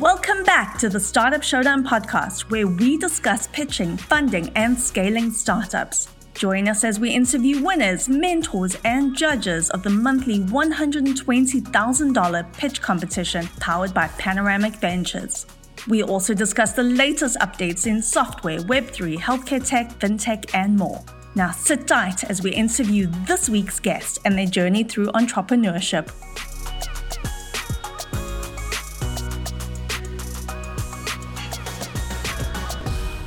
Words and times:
Welcome 0.00 0.42
back 0.44 0.78
to 0.78 0.88
the 0.88 0.98
Startup 0.98 1.42
Showdown 1.42 1.84
podcast, 1.84 2.50
where 2.50 2.66
we 2.66 2.96
discuss 2.96 3.48
pitching, 3.48 3.98
funding, 3.98 4.48
and 4.56 4.80
scaling 4.80 5.30
startups. 5.30 6.08
Join 6.32 6.68
us 6.68 6.84
as 6.84 6.98
we 6.98 7.10
interview 7.10 7.62
winners, 7.62 8.08
mentors, 8.08 8.78
and 8.86 9.14
judges 9.14 9.68
of 9.68 9.82
the 9.82 9.90
monthly 9.90 10.38
$120,000 10.38 12.52
pitch 12.54 12.80
competition 12.80 13.46
powered 13.60 13.92
by 13.92 14.08
Panoramic 14.16 14.76
Ventures. 14.76 15.44
We 15.86 16.02
also 16.02 16.32
discuss 16.32 16.72
the 16.72 16.82
latest 16.82 17.36
updates 17.40 17.86
in 17.86 18.00
software, 18.00 18.60
Web3, 18.60 19.18
healthcare 19.18 19.68
tech, 19.68 19.98
fintech, 19.98 20.54
and 20.54 20.78
more. 20.78 21.04
Now 21.34 21.50
sit 21.50 21.86
tight 21.86 22.24
as 22.24 22.42
we 22.42 22.52
interview 22.52 23.06
this 23.26 23.50
week's 23.50 23.78
guest 23.78 24.20
and 24.24 24.38
their 24.38 24.46
journey 24.46 24.82
through 24.82 25.08
entrepreneurship. 25.08 26.10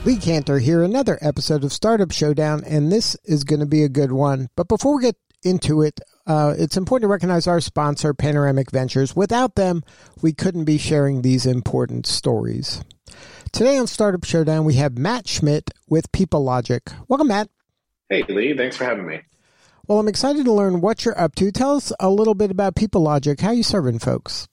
Lee 0.05 0.17
Kantor 0.17 0.59
here, 0.59 0.83
another 0.83 1.17
episode 1.21 1.63
of 1.63 1.71
Startup 1.71 2.11
Showdown, 2.11 2.61
and 2.65 2.91
this 2.91 3.15
is 3.23 3.45
going 3.45 3.61
to 3.61 3.65
be 3.65 3.83
a 3.83 3.89
good 3.89 4.11
one. 4.11 4.49
But 4.57 4.67
before 4.67 4.97
we 4.97 5.03
get 5.03 5.15
into 5.43 5.81
it, 5.81 6.01
uh, 6.27 6.55
it's 6.57 6.75
important 6.75 7.07
to 7.07 7.11
recognize 7.11 7.47
our 7.47 7.61
sponsor, 7.61 8.13
Panoramic 8.13 8.69
Ventures. 8.69 9.15
Without 9.15 9.55
them, 9.55 9.81
we 10.21 10.33
couldn't 10.33 10.65
be 10.65 10.77
sharing 10.77 11.21
these 11.21 11.45
important 11.45 12.05
stories. 12.05 12.83
Today 13.53 13.77
on 13.77 13.87
Startup 13.87 14.25
Showdown, 14.25 14.65
we 14.65 14.73
have 14.73 14.97
Matt 14.97 15.29
Schmidt 15.29 15.69
with 15.87 16.11
Peoplelogic. 16.11 16.93
Welcome, 17.07 17.29
Matt. 17.29 17.47
Hey, 18.09 18.23
Lee. 18.27 18.57
Thanks 18.57 18.75
for 18.75 18.83
having 18.83 19.07
me. 19.07 19.21
Well, 19.87 19.99
I'm 19.99 20.09
excited 20.09 20.43
to 20.43 20.51
learn 20.51 20.81
what 20.81 21.05
you're 21.05 21.17
up 21.17 21.33
to. 21.35 21.49
Tell 21.49 21.77
us 21.77 21.93
a 22.01 22.09
little 22.09 22.35
bit 22.35 22.51
about 22.51 22.75
Peoplelogic. 22.75 23.39
How 23.39 23.49
are 23.49 23.53
you 23.53 23.63
serving 23.63 23.99
folks? 23.99 24.49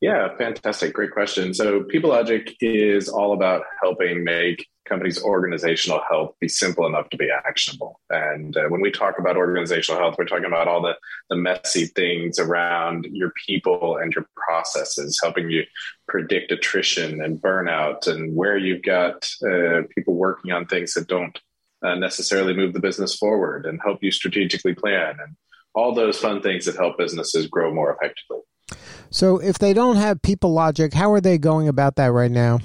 Yeah, 0.00 0.28
fantastic. 0.36 0.94
Great 0.94 1.10
question. 1.10 1.52
So, 1.52 1.80
Peoplelogic 1.82 2.54
is 2.60 3.08
all 3.08 3.32
about 3.32 3.64
helping 3.82 4.22
make 4.22 4.64
companies' 4.88 5.22
organizational 5.22 6.00
health 6.08 6.34
be 6.40 6.48
simple 6.48 6.86
enough 6.86 7.10
to 7.10 7.16
be 7.16 7.28
actionable. 7.30 8.00
And 8.08 8.56
uh, 8.56 8.68
when 8.68 8.80
we 8.80 8.92
talk 8.92 9.18
about 9.18 9.36
organizational 9.36 10.00
health, 10.00 10.14
we're 10.16 10.24
talking 10.24 10.46
about 10.46 10.68
all 10.68 10.80
the, 10.82 10.94
the 11.30 11.36
messy 11.36 11.86
things 11.86 12.38
around 12.38 13.06
your 13.10 13.32
people 13.46 13.98
and 13.98 14.12
your 14.12 14.26
processes, 14.36 15.18
helping 15.22 15.50
you 15.50 15.64
predict 16.06 16.52
attrition 16.52 17.20
and 17.20 17.42
burnout, 17.42 18.06
and 18.06 18.34
where 18.36 18.56
you've 18.56 18.82
got 18.82 19.28
uh, 19.44 19.82
people 19.94 20.14
working 20.14 20.52
on 20.52 20.66
things 20.66 20.94
that 20.94 21.08
don't 21.08 21.38
uh, 21.82 21.96
necessarily 21.96 22.54
move 22.54 22.72
the 22.72 22.80
business 22.80 23.16
forward 23.16 23.66
and 23.66 23.80
help 23.82 23.98
you 24.02 24.10
strategically 24.10 24.74
plan 24.74 25.16
and 25.20 25.36
all 25.74 25.94
those 25.94 26.18
fun 26.18 26.40
things 26.40 26.64
that 26.64 26.76
help 26.76 26.98
businesses 26.98 27.46
grow 27.46 27.72
more 27.72 27.92
effectively. 27.94 28.38
So 29.10 29.38
if 29.38 29.58
they 29.58 29.72
don't 29.72 29.96
have 29.96 30.22
Peoplelogic, 30.22 30.94
how 30.94 31.12
are 31.12 31.20
they 31.20 31.38
going 31.38 31.68
about 31.68 31.96
that 31.96 32.12
right 32.12 32.30
now? 32.30 32.60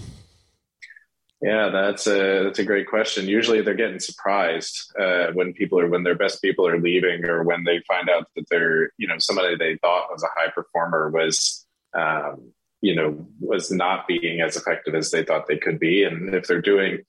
Yeah, 1.44 1.70
that's 1.70 2.08
a 2.08 2.44
that's 2.46 2.60
a 2.60 2.64
great 2.64 2.88
question. 2.88 3.28
Usually, 3.28 3.62
they're 3.62 3.74
getting 3.74 4.00
surprised 4.00 4.94
uh, 4.98 5.28
when 5.34 5.52
people 5.52 5.78
are 5.78 5.90
when 5.90 6.04
their 6.04 6.16
best 6.16 6.42
people 6.42 6.66
are 6.66 6.80
leaving, 6.80 7.26
or 7.26 7.44
when 7.44 7.66
they 7.66 7.82
find 7.86 8.10
out 8.10 8.28
that 8.38 8.46
they're 8.50 8.92
you 8.98 9.08
know 9.08 9.18
somebody 9.18 9.58
they 9.58 9.76
thought 9.78 10.08
was 10.10 10.24
a 10.24 10.40
high 10.40 10.52
performer 10.52 11.10
was 11.10 11.66
um, 11.96 12.54
you 12.80 12.96
know 12.96 13.28
was 13.42 13.72
not 13.72 14.08
being 14.08 14.40
as 14.40 14.56
effective 14.56 14.96
as 14.96 15.12
they 15.12 15.26
thought 15.26 15.48
they 15.48 15.58
could 15.58 15.80
be. 15.80 16.06
And 16.06 16.34
if 16.34 16.48
they're 16.48 16.62
doing 16.62 17.00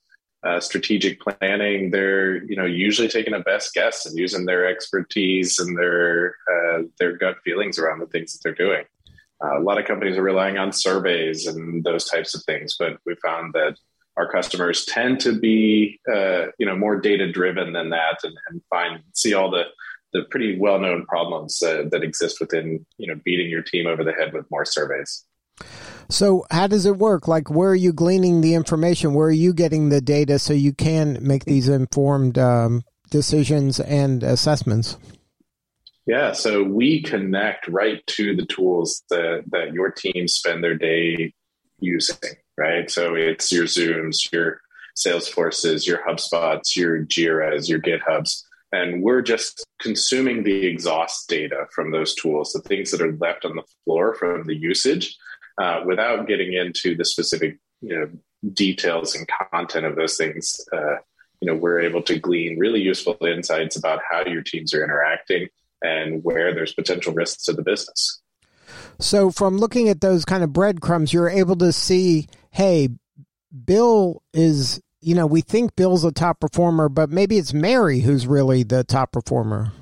uh, 0.44 0.60
strategic 0.60 1.20
planning, 1.20 1.90
they're 1.90 2.44
you 2.44 2.56
know 2.56 2.66
usually 2.66 3.08
taking 3.08 3.34
a 3.34 3.40
best 3.40 3.72
guess 3.74 4.06
and 4.06 4.16
using 4.16 4.44
their 4.44 4.66
expertise 4.66 5.58
and 5.58 5.76
their 5.78 6.36
uh, 6.52 6.82
their 6.98 7.16
gut 7.16 7.36
feelings 7.44 7.78
around 7.78 8.00
the 8.00 8.06
things 8.06 8.32
that 8.32 8.40
they're 8.42 8.66
doing. 8.66 8.84
Uh, 9.42 9.58
a 9.58 9.62
lot 9.62 9.78
of 9.78 9.86
companies 9.86 10.16
are 10.16 10.22
relying 10.22 10.58
on 10.58 10.72
surveys 10.72 11.46
and 11.46 11.82
those 11.84 12.04
types 12.04 12.34
of 12.34 12.42
things, 12.44 12.76
but 12.78 12.98
we 13.04 13.14
found 13.16 13.52
that 13.52 13.76
our 14.16 14.30
customers 14.30 14.84
tend 14.84 15.18
to 15.20 15.38
be, 15.38 15.98
uh, 16.12 16.46
you 16.58 16.66
know, 16.66 16.76
more 16.76 17.00
data 17.00 17.30
driven 17.30 17.72
than 17.72 17.90
that, 17.90 18.18
and, 18.22 18.34
and, 18.48 18.62
find 18.70 19.02
see 19.12 19.34
all 19.34 19.50
the 19.50 19.64
the 20.12 20.22
pretty 20.30 20.56
well 20.58 20.78
known 20.78 21.04
problems 21.06 21.60
uh, 21.62 21.82
that 21.90 22.04
exist 22.04 22.38
within, 22.40 22.86
you 22.98 23.06
know, 23.06 23.20
beating 23.24 23.50
your 23.50 23.62
team 23.62 23.86
over 23.86 24.04
the 24.04 24.12
head 24.12 24.32
with 24.32 24.48
more 24.50 24.64
surveys. 24.64 25.24
So, 26.08 26.44
how 26.50 26.66
does 26.66 26.86
it 26.86 26.98
work? 26.98 27.28
Like, 27.28 27.50
where 27.50 27.70
are 27.70 27.74
you 27.74 27.92
gleaning 27.92 28.40
the 28.40 28.54
information? 28.54 29.14
Where 29.14 29.28
are 29.28 29.32
you 29.32 29.54
getting 29.54 29.88
the 29.88 30.00
data 30.00 30.38
so 30.38 30.52
you 30.52 30.72
can 30.72 31.18
make 31.20 31.44
these 31.44 31.68
informed 31.68 32.38
um, 32.38 32.84
decisions 33.10 33.80
and 33.80 34.22
assessments? 34.22 34.98
Yeah, 36.06 36.32
so 36.32 36.62
we 36.62 37.02
connect 37.02 37.66
right 37.68 38.06
to 38.08 38.36
the 38.36 38.44
tools 38.44 39.02
that, 39.08 39.44
that 39.50 39.72
your 39.72 39.90
team 39.90 40.28
spend 40.28 40.62
their 40.62 40.76
day 40.76 41.32
using, 41.80 42.18
right? 42.58 42.90
So 42.90 43.14
it's 43.14 43.50
your 43.50 43.64
Zooms, 43.64 44.30
your 44.30 44.60
Salesforces, 44.96 45.86
your 45.86 46.00
HubSpots, 46.06 46.76
your 46.76 47.04
Jiras, 47.06 47.68
your 47.68 47.80
GitHubs. 47.80 48.42
And 48.72 49.02
we're 49.02 49.22
just 49.22 49.64
consuming 49.80 50.42
the 50.42 50.66
exhaust 50.66 51.28
data 51.28 51.66
from 51.74 51.90
those 51.90 52.14
tools, 52.14 52.52
the 52.52 52.60
things 52.60 52.90
that 52.90 53.00
are 53.00 53.16
left 53.16 53.44
on 53.44 53.56
the 53.56 53.62
floor 53.84 54.14
from 54.14 54.44
the 54.44 54.56
usage, 54.56 55.16
uh, 55.58 55.80
without 55.86 56.26
getting 56.26 56.52
into 56.52 56.96
the 56.96 57.04
specific 57.04 57.58
you 57.80 57.94
know, 57.94 58.10
details 58.52 59.14
and 59.14 59.28
content 59.52 59.86
of 59.86 59.96
those 59.96 60.16
things. 60.16 60.60
Uh, 60.72 60.96
you 61.40 61.52
know, 61.52 61.54
we're 61.54 61.80
able 61.80 62.02
to 62.02 62.18
glean 62.18 62.58
really 62.58 62.80
useful 62.80 63.16
insights 63.20 63.76
about 63.76 64.00
how 64.10 64.24
your 64.24 64.42
teams 64.42 64.72
are 64.72 64.82
interacting 64.82 65.48
and 65.82 66.24
where 66.24 66.54
there's 66.54 66.72
potential 66.72 67.12
risks 67.12 67.44
to 67.44 67.52
the 67.52 67.62
business. 67.62 68.20
So, 68.98 69.30
from 69.30 69.58
looking 69.58 69.88
at 69.88 70.00
those 70.00 70.24
kind 70.24 70.42
of 70.42 70.52
breadcrumbs, 70.52 71.12
you're 71.12 71.28
able 71.28 71.56
to 71.56 71.72
see, 71.72 72.28
hey, 72.50 72.88
Bill 73.64 74.22
is, 74.32 74.80
you 75.00 75.14
know, 75.14 75.26
we 75.26 75.42
think 75.42 75.76
Bill's 75.76 76.04
a 76.04 76.12
top 76.12 76.40
performer, 76.40 76.88
but 76.88 77.10
maybe 77.10 77.36
it's 77.36 77.52
Mary 77.52 78.00
who's 78.00 78.26
really 78.26 78.62
the 78.62 78.84
top 78.84 79.12
performer. 79.12 79.72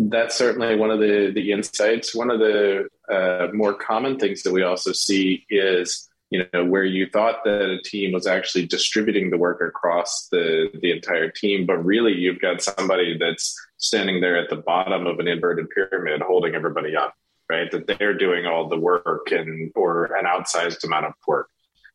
That's 0.00 0.36
certainly 0.36 0.76
one 0.76 0.92
of 0.92 1.00
the, 1.00 1.32
the 1.34 1.50
insights. 1.50 2.14
One 2.14 2.30
of 2.30 2.38
the 2.38 2.88
uh, 3.10 3.48
more 3.52 3.74
common 3.74 4.18
things 4.18 4.42
that 4.44 4.52
we 4.52 4.62
also 4.62 4.92
see 4.92 5.44
is 5.50 6.08
you 6.30 6.44
know 6.52 6.64
where 6.64 6.84
you 6.84 7.08
thought 7.08 7.44
that 7.44 7.70
a 7.70 7.82
team 7.82 8.12
was 8.12 8.26
actually 8.26 8.66
distributing 8.66 9.30
the 9.30 9.38
work 9.38 9.60
across 9.66 10.28
the 10.30 10.70
the 10.82 10.92
entire 10.92 11.30
team 11.30 11.66
but 11.66 11.82
really 11.84 12.12
you've 12.12 12.40
got 12.40 12.62
somebody 12.62 13.16
that's 13.18 13.56
standing 13.78 14.20
there 14.20 14.36
at 14.36 14.50
the 14.50 14.56
bottom 14.56 15.06
of 15.06 15.18
an 15.18 15.28
inverted 15.28 15.70
pyramid 15.70 16.20
holding 16.20 16.54
everybody 16.54 16.94
up 16.94 17.14
right 17.48 17.70
that 17.70 17.86
they're 17.86 18.16
doing 18.16 18.46
all 18.46 18.68
the 18.68 18.78
work 18.78 19.30
and 19.30 19.72
or 19.74 20.14
an 20.16 20.26
outsized 20.26 20.84
amount 20.84 21.06
of 21.06 21.14
work 21.26 21.48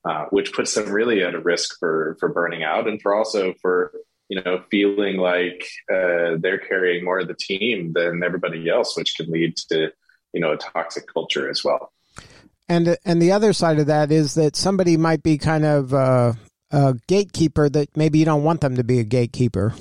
uh, 0.06 0.26
which 0.32 0.54
puts 0.54 0.74
them 0.74 0.92
really 0.92 1.24
at 1.24 1.36
a 1.36 1.40
risk 1.40 1.78
for 1.80 2.18
for 2.20 2.30
burning 2.30 2.64
out 2.64 2.88
and 2.88 3.02
for 3.02 3.14
also 3.14 3.54
for 3.62 3.94
you 4.30 4.42
know 4.42 4.64
feeling 4.72 5.18
like 5.18 5.66
uh, 5.92 6.38
they're 6.40 6.60
carrying 6.60 7.04
more 7.04 7.20
of 7.20 7.28
the 7.28 7.36
team 7.36 7.94
than 7.94 8.24
everybody 8.24 8.70
else 8.70 8.96
which 8.98 9.16
can 9.16 9.30
lead 9.32 9.56
to 9.58 9.92
you 10.34 10.40
know 10.42 10.52
a 10.52 10.58
toxic 10.58 11.06
culture 11.14 11.50
as 11.50 11.64
well 11.64 11.92
and 12.70 12.98
and 13.06 13.22
the 13.22 13.32
other 13.32 13.54
side 13.54 13.80
of 13.80 13.88
that 13.88 14.12
is 14.12 14.36
that 14.36 14.56
somebody 14.56 14.98
might 14.98 15.24
be 15.24 15.38
kind 15.38 15.66
of 15.66 15.94
uh, 15.94 16.34
a 16.72 16.96
gatekeeper 17.08 17.70
that 17.70 17.96
maybe 17.96 18.20
you 18.20 18.26
don't 18.26 18.44
want 18.44 18.62
them 18.62 18.76
to 18.76 18.84
be 18.84 19.00
a 19.00 19.04
gatekeeper. 19.04 19.74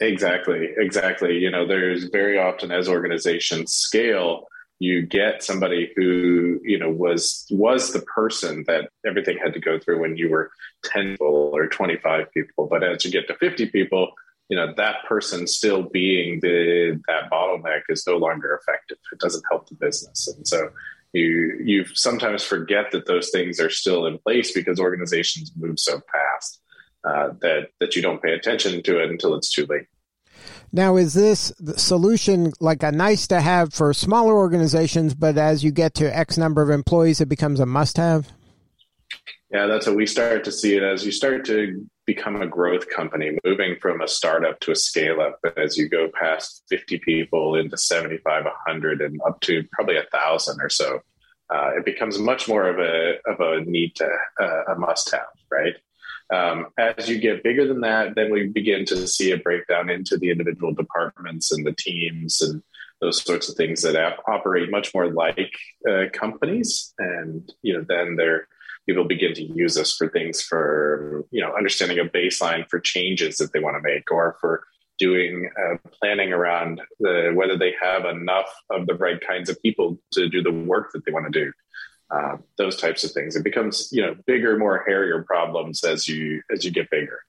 Exactly, 0.00 0.70
exactly. 0.76 1.38
You 1.38 1.50
know, 1.50 1.66
there's 1.66 2.04
very 2.04 2.38
often 2.38 2.72
as 2.72 2.88
organizations 2.88 3.72
scale, 3.72 4.48
you 4.84 5.02
get 5.02 5.42
somebody 5.42 5.92
who 5.96 6.60
you 6.62 6.78
know 6.78 6.90
was 6.90 7.46
was 7.50 7.92
the 7.92 8.02
person 8.02 8.64
that 8.66 8.90
everything 9.06 9.38
had 9.42 9.54
to 9.54 9.60
go 9.60 9.78
through 9.78 10.00
when 10.00 10.16
you 10.16 10.28
were 10.30 10.50
10 10.84 11.12
people 11.12 11.50
or 11.54 11.66
25 11.68 12.32
people. 12.32 12.66
But 12.70 12.84
as 12.84 13.04
you 13.04 13.10
get 13.10 13.26
to 13.28 13.34
50 13.34 13.66
people 13.66 14.12
you 14.48 14.56
know 14.56 14.72
that 14.76 14.96
person 15.08 15.46
still 15.46 15.82
being 15.82 16.40
the 16.40 17.00
that 17.08 17.30
bottleneck 17.30 17.82
is 17.88 18.06
no 18.06 18.16
longer 18.16 18.60
effective. 18.60 18.98
It 19.12 19.18
doesn't 19.18 19.44
help 19.50 19.68
the 19.68 19.74
business. 19.74 20.28
And 20.28 20.46
so 20.46 20.68
you 21.12 21.58
you 21.62 21.84
sometimes 21.94 22.42
forget 22.42 22.90
that 22.92 23.06
those 23.06 23.30
things 23.30 23.60
are 23.60 23.70
still 23.70 24.06
in 24.06 24.18
place 24.18 24.52
because 24.52 24.78
organizations 24.78 25.52
move 25.56 25.78
so 25.78 26.00
fast 26.12 26.60
uh, 27.04 27.28
that 27.40 27.68
that 27.80 27.96
you 27.96 28.02
don't 28.02 28.22
pay 28.22 28.32
attention 28.32 28.82
to 28.82 29.02
it 29.02 29.10
until 29.10 29.34
it's 29.34 29.50
too 29.50 29.66
late. 29.66 29.86
Now, 30.72 30.96
is 30.96 31.14
this 31.14 31.52
solution 31.76 32.52
like 32.60 32.82
a 32.82 32.92
nice 32.92 33.26
to 33.28 33.40
have 33.40 33.72
for 33.72 33.92
smaller 33.94 34.34
organizations, 34.34 35.14
but 35.14 35.38
as 35.38 35.62
you 35.62 35.70
get 35.70 35.94
to 35.94 36.16
X 36.16 36.36
number 36.36 36.62
of 36.62 36.70
employees, 36.70 37.20
it 37.20 37.28
becomes 37.28 37.60
a 37.60 37.66
must 37.66 37.96
have? 37.96 38.32
Yeah, 39.50 39.66
that's 39.66 39.86
what 39.86 39.96
we 39.96 40.06
start 40.06 40.42
to 40.44 40.52
see 40.52 40.76
it 40.76 40.82
as. 40.82 41.06
You 41.06 41.12
start 41.12 41.44
to 41.46 41.86
become 42.06 42.42
a 42.42 42.46
growth 42.46 42.88
company, 42.90 43.38
moving 43.44 43.76
from 43.80 44.00
a 44.00 44.08
startup 44.08 44.58
to 44.60 44.72
a 44.72 44.76
scale 44.76 45.20
up. 45.20 45.38
But 45.42 45.56
As 45.56 45.76
you 45.76 45.88
go 45.88 46.08
past 46.20 46.64
50 46.70 46.98
people 46.98 47.54
into 47.54 47.76
75, 47.76 48.44
100, 48.44 49.00
and 49.00 49.20
up 49.26 49.40
to 49.42 49.62
probably 49.72 49.96
a 49.96 50.06
thousand 50.10 50.60
or 50.60 50.68
so, 50.68 51.00
uh, 51.50 51.70
it 51.76 51.84
becomes 51.84 52.18
much 52.18 52.48
more 52.48 52.66
of 52.68 52.78
a 52.78 53.18
of 53.26 53.40
a 53.40 53.64
need 53.64 53.94
to 53.96 54.08
uh, 54.40 54.72
a 54.72 54.78
must 54.78 55.10
have, 55.12 55.20
right? 55.50 55.74
Um, 56.32 56.68
as 56.78 57.08
you 57.08 57.18
get 57.18 57.42
bigger 57.42 57.66
than 57.66 57.80
that, 57.82 58.14
then 58.14 58.32
we 58.32 58.48
begin 58.48 58.84
to 58.86 59.06
see 59.06 59.32
a 59.32 59.38
breakdown 59.38 59.90
into 59.90 60.16
the 60.16 60.30
individual 60.30 60.72
departments 60.72 61.52
and 61.52 61.66
the 61.66 61.74
teams 61.76 62.40
and 62.40 62.62
those 63.00 63.22
sorts 63.22 63.48
of 63.48 63.56
things 63.56 63.82
that 63.82 63.96
ap- 63.96 64.22
operate 64.26 64.70
much 64.70 64.94
more 64.94 65.10
like 65.10 65.52
uh, 65.88 66.04
companies, 66.12 66.94
and 66.98 67.52
you 67.62 67.74
know 67.74 67.84
then 67.86 68.16
they're 68.16 68.48
people 68.86 69.04
begin 69.04 69.32
to 69.34 69.42
use 69.42 69.78
us 69.78 69.94
for 69.96 70.08
things 70.08 70.42
for 70.42 71.24
you 71.30 71.40
know 71.40 71.54
understanding 71.54 71.98
a 71.98 72.04
baseline 72.04 72.68
for 72.68 72.80
changes 72.80 73.36
that 73.36 73.52
they 73.52 73.60
want 73.60 73.76
to 73.76 73.82
make 73.82 74.10
or 74.10 74.36
for 74.40 74.64
doing 74.98 75.50
uh, 75.58 75.76
planning 75.90 76.32
around 76.32 76.80
the, 77.00 77.32
whether 77.34 77.58
they 77.58 77.74
have 77.82 78.04
enough 78.04 78.46
of 78.70 78.86
the 78.86 78.94
right 78.94 79.20
kinds 79.26 79.48
of 79.50 79.60
people 79.60 79.98
to 80.12 80.28
do 80.28 80.40
the 80.40 80.52
work 80.52 80.92
that 80.92 81.04
they 81.04 81.12
want 81.12 81.30
to 81.30 81.44
do 81.44 81.52
uh, 82.10 82.36
those 82.58 82.76
types 82.76 83.04
of 83.04 83.12
things. 83.12 83.36
It 83.36 83.44
becomes 83.44 83.88
you 83.92 84.02
know 84.02 84.16
bigger 84.26 84.58
more 84.58 84.84
hairier 84.86 85.22
problems 85.22 85.84
as 85.84 86.08
you 86.08 86.42
as 86.52 86.64
you 86.64 86.70
get 86.70 86.90
bigger. 86.90 87.20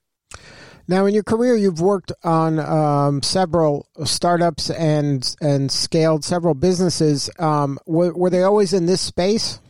Now 0.88 1.06
in 1.06 1.14
your 1.14 1.24
career 1.24 1.56
you've 1.56 1.80
worked 1.80 2.12
on 2.22 2.60
um, 2.60 3.22
several 3.22 3.88
startups 4.04 4.70
and 4.70 5.34
and 5.40 5.70
scaled 5.70 6.24
several 6.24 6.54
businesses. 6.54 7.28
Um, 7.38 7.78
were, 7.86 8.12
were 8.12 8.30
they 8.30 8.42
always 8.42 8.72
in 8.72 8.86
this 8.86 9.00
space 9.00 9.60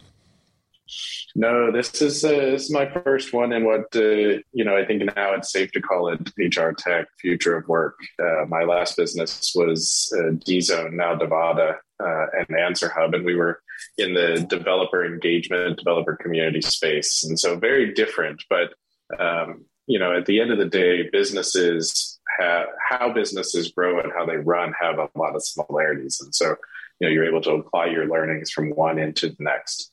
no, 1.39 1.71
this 1.71 2.01
is 2.01 2.25
uh, 2.25 2.31
this 2.31 2.65
is 2.65 2.71
my 2.71 2.89
first 2.89 3.35
one, 3.35 3.53
and 3.53 3.67
what 3.67 3.95
uh, 3.95 4.01
you 4.01 4.65
know, 4.65 4.75
I 4.75 4.87
think 4.87 5.05
now 5.05 5.35
it's 5.35 5.53
safe 5.53 5.71
to 5.73 5.83
call 5.83 6.09
it 6.09 6.33
HR 6.39 6.71
tech, 6.71 7.09
future 7.21 7.59
of 7.59 7.69
work. 7.69 7.99
Uh, 8.19 8.47
my 8.49 8.65
last 8.65 8.97
business 8.97 9.53
was 9.55 10.11
uh, 10.17 10.31
DZone, 10.47 10.95
now 10.95 11.15
Devada, 11.15 11.75
uh, 12.03 12.27
and 12.39 12.49
AnswerHub, 12.49 13.15
and 13.15 13.27
we 13.27 13.37
were 13.37 13.61
in 13.99 14.15
the 14.15 14.47
developer 14.49 15.05
engagement, 15.05 15.77
developer 15.77 16.17
community 16.17 16.63
space, 16.63 17.23
and 17.23 17.39
so 17.39 17.55
very 17.55 17.93
different. 17.93 18.43
But 18.49 18.73
um, 19.21 19.67
you 19.87 19.99
know, 19.99 20.17
at 20.17 20.25
the 20.25 20.41
end 20.41 20.53
of 20.53 20.59
the 20.59 20.65
day, 20.65 21.11
businesses 21.13 22.19
have 22.41 22.69
how 22.89 23.13
businesses 23.13 23.73
grow 23.73 24.01
and 24.01 24.11
how 24.11 24.25
they 24.25 24.37
run 24.37 24.73
have 24.81 24.99
a 24.99 25.11
lot 25.15 25.37
of 25.37 25.45
similarities, 25.45 26.19
and 26.23 26.35
so 26.35 26.55
you 26.99 27.07
know, 27.07 27.13
you're 27.13 27.29
able 27.29 27.43
to 27.43 27.51
apply 27.51 27.87
your 27.87 28.07
learnings 28.07 28.51
from 28.51 28.71
one 28.71 28.99
into 28.99 29.29
the 29.29 29.37
next. 29.41 29.93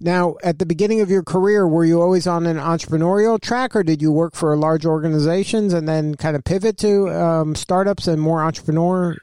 Now, 0.00 0.36
at 0.42 0.58
the 0.58 0.66
beginning 0.66 1.00
of 1.00 1.10
your 1.10 1.22
career, 1.22 1.68
were 1.68 1.84
you 1.84 2.02
always 2.02 2.26
on 2.26 2.46
an 2.46 2.56
entrepreneurial 2.56 3.40
track, 3.40 3.76
or 3.76 3.82
did 3.82 4.02
you 4.02 4.10
work 4.10 4.34
for 4.34 4.56
large 4.56 4.84
organizations 4.84 5.72
and 5.72 5.88
then 5.88 6.16
kind 6.16 6.36
of 6.36 6.44
pivot 6.44 6.76
to 6.78 7.08
um, 7.10 7.54
startups 7.54 8.08
and 8.08 8.20
more 8.20 8.42
entrepreneur? 8.42 9.16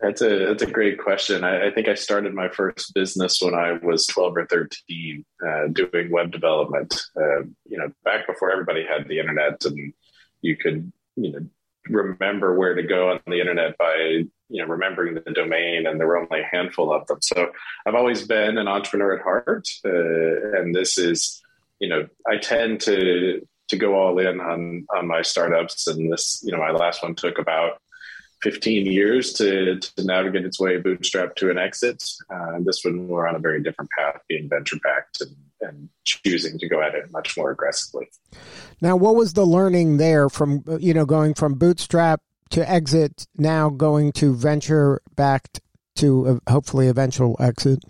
That's 0.00 0.20
a 0.20 0.46
that's 0.46 0.62
a 0.62 0.70
great 0.70 0.98
question. 0.98 1.42
I, 1.42 1.68
I, 1.68 1.70
think 1.70 1.88
I 1.88 1.94
started 1.94 2.34
my 2.34 2.50
first 2.50 2.92
business 2.94 3.40
when 3.40 3.54
I 3.54 3.72
was 3.82 4.06
twelve 4.06 4.36
or 4.36 4.46
thirteen, 4.46 5.24
uh, 5.44 5.68
doing 5.72 6.10
web 6.10 6.32
development. 6.32 7.00
Uh, 7.16 7.44
you 7.64 7.78
know, 7.78 7.90
back 8.04 8.26
before 8.26 8.52
everybody 8.52 8.84
had 8.84 9.08
the 9.08 9.18
internet, 9.18 9.64
and 9.64 9.94
you 10.42 10.56
could 10.58 10.92
you 11.16 11.32
know 11.32 11.46
remember 11.88 12.58
where 12.58 12.74
to 12.74 12.82
go 12.82 13.10
on 13.10 13.20
the 13.26 13.40
internet 13.40 13.78
by 13.78 14.24
you 14.48 14.62
know 14.62 14.68
remembering 14.68 15.14
the 15.14 15.32
domain 15.32 15.86
and 15.86 15.98
there 15.98 16.06
were 16.06 16.18
only 16.18 16.40
a 16.40 16.56
handful 16.56 16.92
of 16.92 17.06
them. 17.06 17.18
So 17.22 17.50
i've 17.86 17.94
always 17.94 18.26
been 18.26 18.58
an 18.58 18.68
entrepreneur 18.68 19.16
at 19.16 19.22
heart 19.22 19.68
uh, 19.84 20.58
and 20.58 20.74
this 20.74 20.98
is 20.98 21.42
you 21.80 21.88
know 21.88 22.06
i 22.26 22.36
tend 22.36 22.80
to 22.82 23.46
to 23.68 23.76
go 23.76 23.94
all 23.94 24.18
in 24.18 24.40
on 24.40 24.86
on 24.96 25.06
my 25.06 25.22
startups 25.22 25.86
and 25.86 26.12
this 26.12 26.40
you 26.44 26.52
know 26.52 26.58
my 26.58 26.70
last 26.70 27.02
one 27.02 27.14
took 27.14 27.38
about 27.38 27.80
15 28.42 28.86
years 28.86 29.32
to, 29.34 29.78
to 29.80 30.04
navigate 30.04 30.44
its 30.44 30.60
way 30.60 30.76
bootstrap 30.76 31.34
to 31.36 31.50
an 31.50 31.58
exit. 31.58 32.04
Uh, 32.30 32.58
this 32.60 32.84
one 32.84 33.08
we're 33.08 33.26
on 33.26 33.34
a 33.34 33.38
very 33.38 33.62
different 33.62 33.90
path 33.98 34.20
being 34.28 34.48
venture 34.48 34.76
backed 34.82 35.22
and, 35.22 35.34
and 35.62 35.88
choosing 36.04 36.58
to 36.58 36.68
go 36.68 36.82
at 36.82 36.94
it 36.94 37.10
much 37.10 37.36
more 37.36 37.50
aggressively. 37.50 38.08
Now 38.80 38.94
what 38.94 39.16
was 39.16 39.32
the 39.32 39.46
learning 39.46 39.96
there 39.96 40.28
from 40.28 40.62
you 40.78 40.92
know 40.92 41.06
going 41.06 41.34
from 41.34 41.54
bootstrap 41.54 42.20
to 42.50 42.68
exit 42.70 43.26
now 43.36 43.68
going 43.68 44.12
to 44.12 44.34
venture 44.34 45.00
backed 45.14 45.60
to 45.96 46.40
hopefully 46.48 46.88
eventual 46.88 47.36
exit? 47.40 47.80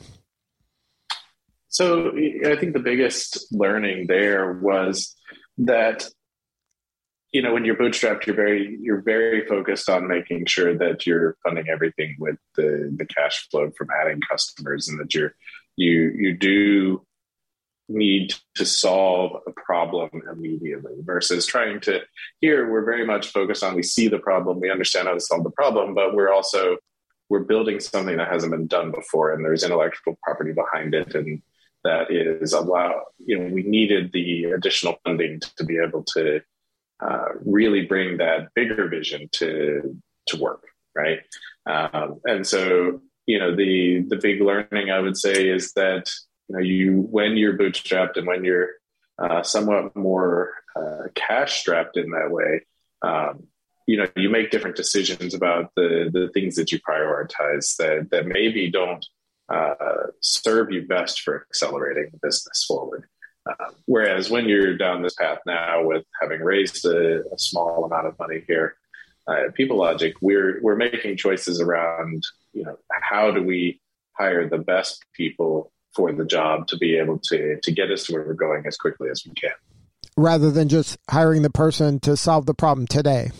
So 1.68 2.12
I 2.46 2.56
think 2.56 2.72
the 2.72 2.80
biggest 2.82 3.52
learning 3.52 4.06
there 4.06 4.52
was 4.52 5.14
that 5.58 6.08
you 7.32 7.42
know 7.42 7.52
when 7.52 7.64
you're 7.66 7.76
bootstrapped 7.76 8.24
you're 8.26 8.36
very 8.36 8.78
you're 8.80 9.02
very 9.02 9.46
focused 9.46 9.90
on 9.90 10.08
making 10.08 10.46
sure 10.46 10.76
that 10.78 11.06
you're 11.06 11.36
funding 11.42 11.68
everything 11.68 12.16
with 12.18 12.36
the 12.54 12.94
the 12.96 13.04
cash 13.04 13.46
flow 13.50 13.70
from 13.76 13.88
adding 14.00 14.20
customers 14.30 14.88
and 14.88 14.98
that 15.00 15.14
you're 15.14 15.34
you 15.76 16.12
you 16.16 16.36
do 16.36 17.04
need 17.88 18.34
to 18.54 18.64
solve 18.64 19.40
a 19.46 19.52
problem 19.52 20.10
immediately 20.30 20.94
versus 21.00 21.46
trying 21.46 21.80
to 21.80 22.00
here 22.40 22.70
we're 22.70 22.84
very 22.84 23.06
much 23.06 23.28
focused 23.28 23.62
on 23.62 23.74
we 23.76 23.82
see 23.82 24.08
the 24.08 24.18
problem 24.18 24.60
we 24.60 24.70
understand 24.70 25.06
how 25.06 25.14
to 25.14 25.20
solve 25.20 25.44
the 25.44 25.50
problem 25.50 25.94
but 25.94 26.14
we're 26.14 26.32
also 26.32 26.76
we're 27.28 27.40
building 27.40 27.78
something 27.78 28.16
that 28.16 28.30
hasn't 28.30 28.50
been 28.50 28.66
done 28.66 28.90
before 28.90 29.32
and 29.32 29.44
there's 29.44 29.62
intellectual 29.62 30.18
property 30.22 30.52
behind 30.52 30.94
it 30.94 31.14
and 31.14 31.40
that 31.84 32.10
is 32.10 32.52
allow 32.52 33.02
you 33.18 33.38
know 33.38 33.52
we 33.54 33.62
needed 33.62 34.10
the 34.12 34.44
additional 34.44 34.98
funding 35.04 35.40
to 35.56 35.64
be 35.64 35.78
able 35.78 36.02
to 36.02 36.40
uh, 37.00 37.28
really 37.44 37.82
bring 37.82 38.16
that 38.16 38.48
bigger 38.54 38.88
vision 38.88 39.28
to 39.30 39.96
to 40.26 40.36
work 40.38 40.64
right? 40.96 41.20
Um, 41.66 42.20
and 42.24 42.46
so 42.46 43.00
you 43.26 43.38
know 43.38 43.54
the 43.54 44.04
the 44.08 44.16
big 44.16 44.40
learning 44.40 44.90
i 44.90 45.00
would 45.00 45.16
say 45.16 45.48
is 45.48 45.72
that 45.72 46.08
you 46.48 46.56
know 46.56 46.62
you 46.62 47.06
when 47.10 47.36
you're 47.36 47.56
bootstrapped 47.56 48.16
and 48.16 48.26
when 48.26 48.44
you're 48.44 48.70
uh, 49.18 49.42
somewhat 49.42 49.96
more 49.96 50.52
uh, 50.76 51.04
cash 51.14 51.60
strapped 51.60 51.96
in 51.96 52.10
that 52.10 52.30
way 52.30 52.60
um, 53.02 53.46
you 53.86 53.96
know 53.96 54.06
you 54.16 54.28
make 54.28 54.50
different 54.50 54.76
decisions 54.76 55.34
about 55.34 55.72
the 55.76 56.10
the 56.12 56.28
things 56.34 56.56
that 56.56 56.72
you 56.72 56.78
prioritize 56.80 57.76
that 57.76 58.08
that 58.10 58.26
maybe 58.26 58.70
don't 58.70 59.06
uh, 59.48 60.08
serve 60.20 60.72
you 60.72 60.86
best 60.86 61.20
for 61.20 61.46
accelerating 61.48 62.10
the 62.10 62.18
business 62.20 62.64
forward. 62.64 63.08
Um, 63.48 63.74
whereas 63.84 64.28
when 64.28 64.48
you're 64.48 64.76
down 64.76 65.02
this 65.02 65.14
path 65.14 65.38
now 65.46 65.84
with 65.84 66.04
having 66.20 66.40
raised 66.40 66.84
a, 66.84 67.20
a 67.32 67.38
small 67.38 67.84
amount 67.84 68.08
of 68.08 68.18
money 68.18 68.42
here 68.48 68.76
uh, 69.28 69.50
Peoplelogic 69.56 70.14
we're 70.20 70.60
we're 70.62 70.76
making 70.76 71.16
choices 71.16 71.60
around 71.60 72.24
you 72.52 72.64
know 72.64 72.76
how 72.90 73.30
do 73.30 73.42
we 73.42 73.80
hire 74.18 74.48
the 74.48 74.58
best 74.58 75.04
people 75.14 75.70
for 75.96 76.12
the 76.12 76.24
job 76.24 76.68
to 76.68 76.76
be 76.76 76.96
able 76.96 77.18
to 77.18 77.58
to 77.62 77.72
get 77.72 77.90
us 77.90 78.04
to 78.04 78.12
where 78.12 78.24
we're 78.24 78.34
going 78.34 78.64
as 78.66 78.76
quickly 78.76 79.08
as 79.10 79.22
we 79.26 79.32
can. 79.32 79.50
Rather 80.16 80.50
than 80.50 80.68
just 80.68 80.98
hiring 81.10 81.42
the 81.42 81.50
person 81.50 81.98
to 82.00 82.16
solve 82.16 82.46
the 82.46 82.54
problem 82.54 82.86
today. 82.86 83.30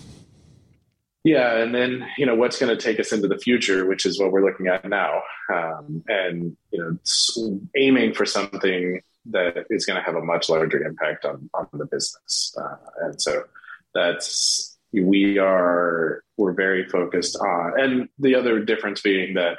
Yeah 1.22 1.58
and 1.58 1.74
then 1.74 2.06
you 2.16 2.24
know 2.26 2.34
what's 2.34 2.58
going 2.58 2.74
to 2.76 2.82
take 2.82 2.98
us 2.98 3.12
into 3.12 3.28
the 3.28 3.38
future 3.38 3.86
which 3.86 4.06
is 4.06 4.18
what 4.18 4.32
we're 4.32 4.44
looking 4.44 4.68
at 4.68 4.88
now. 4.88 5.20
Um, 5.52 6.02
and 6.08 6.56
you 6.72 6.78
know 6.80 7.60
aiming 7.76 8.14
for 8.14 8.24
something 8.24 9.02
that 9.30 9.66
is 9.70 9.84
going 9.86 9.98
to 9.98 10.04
have 10.04 10.14
a 10.14 10.24
much 10.24 10.48
larger 10.48 10.82
impact 10.82 11.24
on 11.24 11.50
on 11.54 11.68
the 11.72 11.86
business. 11.86 12.56
Uh, 12.58 12.76
and 13.02 13.20
so 13.20 13.44
that's 13.94 14.76
we 14.92 15.38
are 15.38 16.22
we're 16.36 16.52
very 16.52 16.88
focused 16.88 17.36
on 17.36 17.80
and 17.80 18.08
the 18.18 18.34
other 18.34 18.64
difference 18.64 19.00
being 19.00 19.34
that 19.34 19.58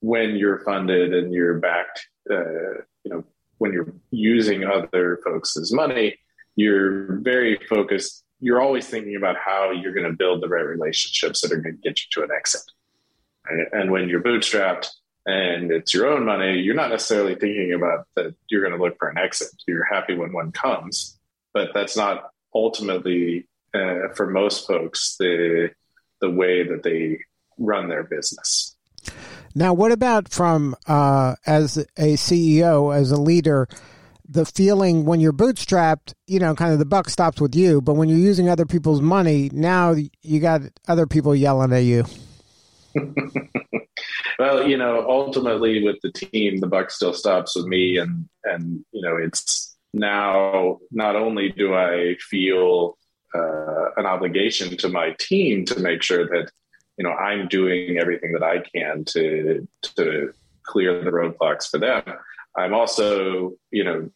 when 0.00 0.36
you're 0.36 0.60
funded 0.60 1.14
and 1.14 1.32
you're 1.32 1.58
backed, 1.58 2.06
uh, 2.30 2.82
you 3.04 3.10
know, 3.10 3.24
when 3.58 3.72
you're 3.72 3.92
using 4.10 4.64
other 4.64 5.20
folks' 5.24 5.72
money, 5.72 6.18
you're 6.56 7.16
very 7.20 7.58
focused. 7.68 8.24
You're 8.40 8.60
always 8.60 8.86
thinking 8.86 9.16
about 9.16 9.36
how 9.36 9.70
you're 9.72 9.92
going 9.92 10.10
to 10.10 10.16
build 10.16 10.42
the 10.42 10.48
right 10.48 10.66
relationships 10.66 11.40
that 11.40 11.52
are 11.52 11.56
going 11.56 11.76
to 11.76 11.82
get 11.82 11.98
you 12.00 12.06
to 12.12 12.22
an 12.22 12.30
exit. 12.36 12.62
And 13.72 13.90
when 13.90 14.08
you're 14.08 14.22
bootstrapped 14.22 14.88
and 15.26 15.72
it's 15.72 15.92
your 15.94 16.06
own 16.06 16.24
money, 16.24 16.58
you're 16.60 16.74
not 16.74 16.90
necessarily 16.90 17.34
thinking 17.34 17.72
about 17.72 18.06
that 18.14 18.34
you're 18.48 18.62
going 18.62 18.78
to 18.78 18.82
look 18.82 18.98
for 18.98 19.08
an 19.08 19.18
exit. 19.18 19.48
You're 19.66 19.84
happy 19.84 20.14
when 20.14 20.32
one 20.32 20.52
comes, 20.52 21.18
but 21.52 21.70
that's 21.74 21.96
not 21.96 22.30
ultimately 22.54 23.48
uh, 23.74 24.08
for 24.14 24.28
most 24.28 24.66
folks 24.66 25.16
the 25.18 25.70
the 26.20 26.30
way 26.30 26.66
that 26.66 26.82
they 26.82 27.20
run 27.58 27.88
their 27.88 28.02
business. 28.02 28.76
Now, 29.58 29.74
what 29.74 29.90
about 29.90 30.28
from 30.28 30.76
uh, 30.86 31.34
as 31.44 31.78
a 31.96 32.14
CEO, 32.14 32.96
as 32.96 33.10
a 33.10 33.20
leader, 33.20 33.66
the 34.24 34.46
feeling 34.46 35.04
when 35.04 35.18
you're 35.18 35.32
bootstrapped, 35.32 36.14
you 36.28 36.38
know, 36.38 36.54
kind 36.54 36.72
of 36.72 36.78
the 36.78 36.84
buck 36.84 37.10
stops 37.10 37.40
with 37.40 37.56
you, 37.56 37.80
but 37.80 37.94
when 37.94 38.08
you're 38.08 38.18
using 38.20 38.48
other 38.48 38.66
people's 38.66 39.00
money, 39.00 39.50
now 39.52 39.96
you 40.22 40.38
got 40.38 40.60
other 40.86 41.08
people 41.08 41.34
yelling 41.34 41.72
at 41.72 41.78
you. 41.78 42.04
well, 44.38 44.64
you 44.64 44.76
know, 44.76 45.04
ultimately 45.08 45.82
with 45.82 45.96
the 46.04 46.12
team, 46.12 46.60
the 46.60 46.68
buck 46.68 46.92
still 46.92 47.12
stops 47.12 47.56
with 47.56 47.66
me, 47.66 47.98
and 47.98 48.28
and 48.44 48.84
you 48.92 49.02
know, 49.02 49.16
it's 49.16 49.76
now 49.92 50.78
not 50.92 51.16
only 51.16 51.50
do 51.50 51.74
I 51.74 52.14
feel 52.30 52.96
uh, 53.34 53.90
an 53.96 54.06
obligation 54.06 54.76
to 54.76 54.88
my 54.88 55.16
team 55.18 55.64
to 55.64 55.80
make 55.80 56.04
sure 56.04 56.28
that 56.28 56.52
you 56.98 57.04
know 57.04 57.12
i'm 57.12 57.48
doing 57.48 57.96
everything 57.98 58.32
that 58.32 58.42
i 58.42 58.58
can 58.74 59.04
to 59.04 59.66
to 59.82 60.32
clear 60.64 61.02
the 61.02 61.10
roadblocks 61.10 61.70
for 61.70 61.78
them 61.78 62.02
i'm 62.56 62.74
also 62.74 63.52
you 63.70 63.84
know 63.84 64.10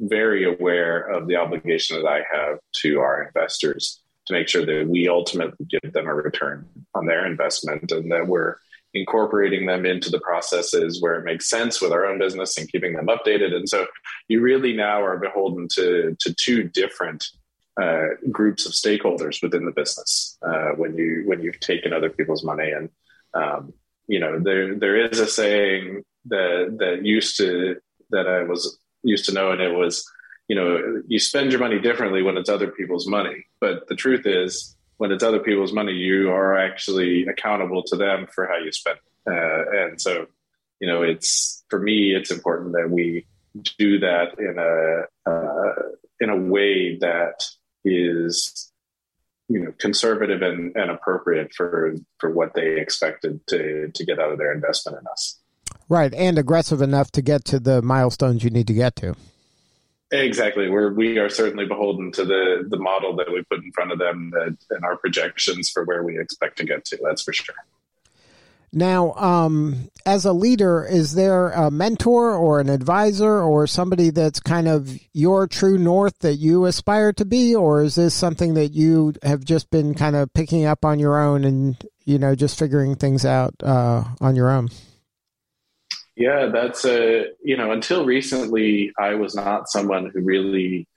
very 0.00 0.44
aware 0.44 1.00
of 1.00 1.26
the 1.26 1.36
obligation 1.36 2.00
that 2.00 2.08
i 2.08 2.22
have 2.32 2.58
to 2.72 3.00
our 3.00 3.24
investors 3.24 4.00
to 4.26 4.34
make 4.34 4.48
sure 4.48 4.64
that 4.64 4.86
we 4.88 5.08
ultimately 5.08 5.66
give 5.68 5.92
them 5.92 6.06
a 6.06 6.14
return 6.14 6.66
on 6.94 7.06
their 7.06 7.26
investment 7.26 7.90
and 7.90 8.12
that 8.12 8.26
we're 8.26 8.56
incorporating 8.94 9.66
them 9.66 9.84
into 9.84 10.10
the 10.10 10.20
processes 10.20 11.00
where 11.00 11.14
it 11.14 11.24
makes 11.24 11.48
sense 11.48 11.80
with 11.80 11.92
our 11.92 12.06
own 12.06 12.18
business 12.18 12.56
and 12.56 12.70
keeping 12.70 12.94
them 12.94 13.06
updated. 13.06 13.54
And 13.54 13.68
so 13.68 13.86
you 14.28 14.40
really 14.40 14.72
now 14.72 15.02
are 15.02 15.18
beholden 15.18 15.68
to, 15.74 16.16
to 16.20 16.34
two 16.34 16.64
different 16.64 17.26
uh, 17.80 18.06
groups 18.30 18.66
of 18.66 18.72
stakeholders 18.72 19.42
within 19.42 19.64
the 19.64 19.72
business 19.72 20.36
uh, 20.42 20.70
when 20.76 20.96
you 20.96 21.22
when 21.26 21.42
you've 21.42 21.60
taken 21.60 21.92
other 21.92 22.10
people's 22.10 22.44
money 22.44 22.70
and 22.70 22.88
um, 23.34 23.72
you 24.06 24.18
know 24.18 24.38
there 24.40 24.74
there 24.74 24.96
is 24.96 25.20
a 25.20 25.26
saying 25.26 26.02
that 26.26 26.76
that 26.78 27.04
used 27.04 27.36
to 27.36 27.76
that 28.10 28.26
I 28.26 28.42
was 28.42 28.78
used 29.02 29.26
to 29.26 29.32
know 29.32 29.52
and 29.52 29.60
it 29.60 29.74
was 29.74 30.04
you 30.48 30.56
know 30.56 31.02
you 31.06 31.18
spend 31.18 31.52
your 31.52 31.60
money 31.60 31.78
differently 31.78 32.22
when 32.22 32.36
it's 32.36 32.48
other 32.48 32.68
people's 32.68 33.06
money 33.06 33.44
but 33.60 33.86
the 33.88 33.94
truth 33.94 34.26
is 34.26 34.76
when 34.98 35.12
it's 35.12 35.22
other 35.22 35.38
people's 35.38 35.72
money, 35.72 35.92
you 35.92 36.30
are 36.30 36.58
actually 36.58 37.26
accountable 37.26 37.82
to 37.84 37.96
them 37.96 38.26
for 38.32 38.46
how 38.46 38.58
you 38.58 38.70
spend 38.70 38.98
it. 38.98 39.32
Uh, 39.32 39.84
and 39.84 40.00
so, 40.00 40.26
you 40.80 40.88
know, 40.88 41.02
it's 41.02 41.64
for 41.70 41.80
me, 41.80 42.14
it's 42.14 42.30
important 42.30 42.72
that 42.72 42.90
we 42.90 43.26
do 43.78 43.98
that 44.00 44.38
in 44.38 44.58
a 44.58 45.30
uh, 45.30 45.82
in 46.20 46.30
a 46.30 46.36
way 46.36 46.98
that 46.98 47.46
is 47.96 48.70
you 49.48 49.60
know 49.60 49.72
conservative 49.78 50.42
and, 50.42 50.76
and 50.76 50.90
appropriate 50.90 51.52
for 51.54 51.94
for 52.18 52.30
what 52.30 52.54
they 52.54 52.78
expected 52.80 53.46
to 53.48 53.90
to 53.94 54.04
get 54.04 54.18
out 54.18 54.32
of 54.32 54.38
their 54.38 54.52
investment 54.52 54.98
in 55.00 55.06
us. 55.08 55.38
Right, 55.88 56.12
and 56.12 56.38
aggressive 56.38 56.82
enough 56.82 57.10
to 57.12 57.22
get 57.22 57.44
to 57.46 57.58
the 57.58 57.80
milestones 57.80 58.44
you 58.44 58.50
need 58.50 58.66
to 58.66 58.74
get 58.74 58.96
to. 58.96 59.16
Exactly. 60.10 60.70
We're 60.70 60.92
we 60.92 61.18
are 61.18 61.28
certainly 61.28 61.66
beholden 61.66 62.12
to 62.12 62.24
the 62.24 62.66
the 62.66 62.78
model 62.78 63.16
that 63.16 63.30
we 63.30 63.42
put 63.42 63.62
in 63.62 63.72
front 63.72 63.92
of 63.92 63.98
them 63.98 64.30
that, 64.30 64.56
and 64.70 64.84
our 64.84 64.96
projections 64.96 65.68
for 65.68 65.84
where 65.84 66.02
we 66.02 66.18
expect 66.18 66.58
to 66.58 66.64
get 66.64 66.84
to. 66.86 66.98
That's 67.02 67.22
for 67.22 67.32
sure. 67.32 67.54
Now, 68.72 69.12
um, 69.14 69.90
as 70.04 70.24
a 70.24 70.32
leader, 70.32 70.84
is 70.84 71.14
there 71.14 71.50
a 71.50 71.70
mentor 71.70 72.34
or 72.34 72.60
an 72.60 72.68
advisor 72.68 73.40
or 73.40 73.66
somebody 73.66 74.10
that's 74.10 74.40
kind 74.40 74.68
of 74.68 74.98
your 75.12 75.46
true 75.46 75.78
north 75.78 76.18
that 76.20 76.34
you 76.34 76.66
aspire 76.66 77.12
to 77.14 77.24
be, 77.24 77.54
or 77.54 77.82
is 77.82 77.94
this 77.94 78.14
something 78.14 78.54
that 78.54 78.72
you 78.72 79.14
have 79.22 79.44
just 79.44 79.70
been 79.70 79.94
kind 79.94 80.16
of 80.16 80.32
picking 80.34 80.66
up 80.66 80.84
on 80.84 80.98
your 80.98 81.18
own 81.18 81.44
and 81.44 81.82
you 82.04 82.18
know 82.18 82.34
just 82.34 82.58
figuring 82.58 82.94
things 82.94 83.24
out 83.24 83.54
uh, 83.62 84.04
on 84.20 84.36
your 84.36 84.50
own? 84.50 84.68
Yeah, 86.14 86.46
that's 86.52 86.84
a, 86.84 87.26
you 87.42 87.56
know, 87.56 87.70
until 87.70 88.04
recently, 88.04 88.92
I 88.98 89.14
was 89.14 89.36
not 89.36 89.68
someone 89.68 90.10
who 90.12 90.20
really 90.20 90.88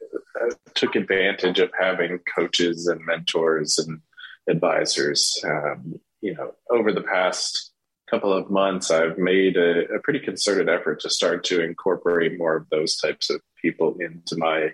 uh, 0.42 0.56
took 0.74 0.96
advantage 0.96 1.60
of 1.60 1.70
having 1.80 2.20
coaches 2.36 2.88
and 2.88 3.06
mentors 3.06 3.78
and 3.78 4.01
advisors. 4.50 5.40
Um, 5.46 6.00
you 6.22 6.34
know, 6.36 6.54
over 6.70 6.92
the 6.92 7.01
past 7.01 7.72
couple 8.10 8.34
of 8.34 8.50
months, 8.50 8.92
I've 8.92 9.18
made 9.18 9.58
a, 9.58 9.96
a, 9.96 10.00
pretty 10.04 10.20
concerted 10.20 10.70
effort 10.70 11.00
to 11.01 11.10
start 11.10 11.44
to 11.46 11.63
incorporate 11.63 12.38
more 12.38 12.58
of 12.58 12.70
those 12.70 12.98
types 12.98 13.30
of 13.30 13.42
people 13.62 13.96
into 14.00 14.38
my 14.38 14.72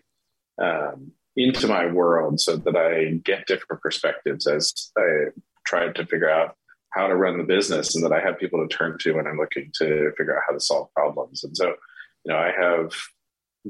um, 0.60 1.12
into 1.36 1.68
my 1.68 1.86
world, 1.86 2.40
so 2.40 2.56
that 2.56 2.76
I 2.76 3.18
get 3.24 3.46
different 3.46 3.82
perspectives 3.82 4.48
as 4.48 4.92
I 4.98 5.28
try 5.68 5.92
to 5.92 6.06
figure 6.06 6.30
out 6.30 6.56
how 6.90 7.08
to 7.08 7.16
run 7.16 7.38
the 7.38 7.44
business 7.44 7.96
and 7.96 8.04
that 8.04 8.12
I 8.12 8.22
have 8.22 8.40
people 8.40 8.66
to 8.66 8.76
turn 8.76 8.98
to 9.02 9.14
when 9.14 9.28
I'm 9.28 9.38
looking 9.38 9.72
to 9.76 10.12
figure 10.18 10.36
out 10.36 10.44
how 10.48 10.54
to 10.54 10.60
solve 10.60 10.92
problems. 10.96 11.44
And 11.44 11.56
so, 11.56 11.76
you 12.24 12.34
know, 12.34 12.38
I 12.38 12.52
have 12.60 12.92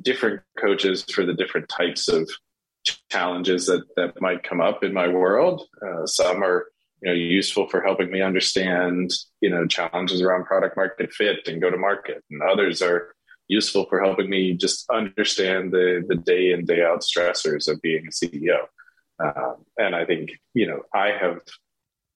different 0.02 0.42
coaches 0.58 1.04
for 1.04 1.26
the 1.26 1.34
different 1.34 1.68
types 1.68 2.08
of 2.08 2.30
challenges 3.12 3.66
that, 3.66 3.84
that 3.98 4.22
might 4.22 4.44
come 4.44 4.62
up 4.62 4.84
in 4.84 4.94
my 4.94 5.08
world. 5.08 5.68
Uh, 5.86 6.06
some 6.06 6.44
are, 6.44 6.68
you 7.02 7.10
know, 7.10 7.14
useful 7.14 7.68
for 7.68 7.82
helping 7.82 8.12
me 8.12 8.22
understand, 8.22 9.12
you 9.42 9.50
know, 9.50 9.68
challenges 9.68 10.22
around 10.22 10.46
product 10.46 10.76
market 10.76 11.14
fit 11.14 11.48
and 11.48 11.62
go 11.62 11.70
to 11.70 11.78
market. 11.78 12.24
And 12.30 12.42
others 12.42 12.82
are 12.82 13.14
useful 13.48 13.86
for 13.86 14.02
helping 14.02 14.30
me 14.30 14.54
just 14.54 14.90
understand 14.90 15.72
the, 15.72 16.04
the 16.08 16.16
day 16.16 16.52
in, 16.52 16.66
day 16.66 16.84
out 16.84 17.02
stressors 17.02 17.68
of 17.68 17.82
being 17.82 18.08
a 18.08 18.12
CEO. 18.12 18.66
Um, 19.20 19.66
and 19.78 19.96
I 19.96 20.06
think, 20.06 20.32
you 20.54 20.68
know, 20.68 20.82
I 20.94 21.10
have 21.20 21.40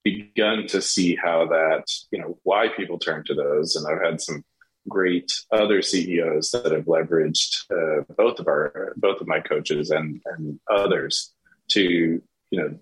begun 0.04 0.68
to 0.68 0.82
see 0.82 1.16
how 1.16 1.48
that, 1.48 1.86
you 2.12 2.20
know, 2.20 2.40
why 2.44 2.68
people 2.76 2.98
turn 2.98 3.24
to 3.26 3.36
those. 3.36 3.76
And 3.76 3.88
I've 3.88 4.04
had 4.04 4.22
some 4.22 4.44
great 4.90 5.32
other 5.52 5.82
CEOs 5.82 6.52
that 6.52 6.72
have 6.72 6.86
leveraged 6.86 7.66
uh, 7.72 8.04
both 8.18 8.40
of 8.40 8.48
our, 8.48 8.94
both 8.98 9.22
of 9.22 9.28
my 9.28 9.40
coaches 9.40 9.92
and, 9.92 10.22
and 10.26 10.60
others 10.70 11.34
to, 11.70 11.82
you 11.82 12.22
know, 12.60 12.78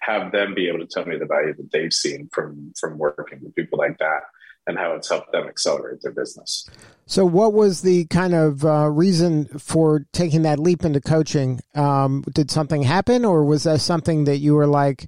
have 0.00 0.32
them 0.32 0.54
be 0.54 0.68
able 0.68 0.80
to 0.80 0.86
tell 0.86 1.04
me 1.06 1.16
the 1.16 1.26
value 1.26 1.54
that 1.54 1.70
they've 1.72 1.92
seen 1.92 2.28
from, 2.32 2.72
from 2.78 2.98
working 2.98 3.40
with 3.42 3.54
people 3.54 3.78
like 3.78 3.98
that 3.98 4.20
and 4.66 4.78
how 4.78 4.94
it's 4.94 5.08
helped 5.08 5.32
them 5.32 5.46
accelerate 5.46 6.00
their 6.02 6.12
business. 6.12 6.68
So, 7.06 7.24
what 7.24 7.52
was 7.52 7.82
the 7.82 8.06
kind 8.06 8.34
of 8.34 8.64
uh, 8.64 8.88
reason 8.88 9.46
for 9.58 10.06
taking 10.12 10.42
that 10.42 10.58
leap 10.58 10.84
into 10.84 11.00
coaching? 11.00 11.60
Um, 11.74 12.24
did 12.32 12.50
something 12.50 12.82
happen, 12.82 13.24
or 13.24 13.44
was 13.44 13.64
that 13.64 13.80
something 13.80 14.24
that 14.24 14.38
you 14.38 14.54
were 14.54 14.66
like, 14.66 15.06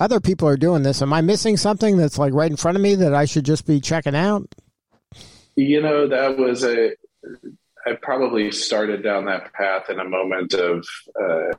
other 0.00 0.20
people 0.20 0.48
are 0.48 0.56
doing 0.56 0.82
this. 0.82 1.02
Am 1.02 1.12
I 1.12 1.20
missing 1.20 1.56
something 1.56 1.96
that's 1.96 2.18
like 2.18 2.32
right 2.32 2.50
in 2.50 2.56
front 2.56 2.76
of 2.76 2.82
me 2.82 2.94
that 2.96 3.14
I 3.14 3.24
should 3.24 3.44
just 3.44 3.66
be 3.66 3.80
checking 3.80 4.16
out? 4.16 4.54
You 5.56 5.80
know, 5.80 6.08
that 6.08 6.38
was 6.38 6.64
a. 6.64 6.92
I 7.86 7.92
probably 8.02 8.52
started 8.52 9.02
down 9.02 9.24
that 9.26 9.52
path 9.54 9.88
in 9.88 9.98
a 9.98 10.04
moment 10.04 10.52
of, 10.52 10.86
uh, 11.20 11.54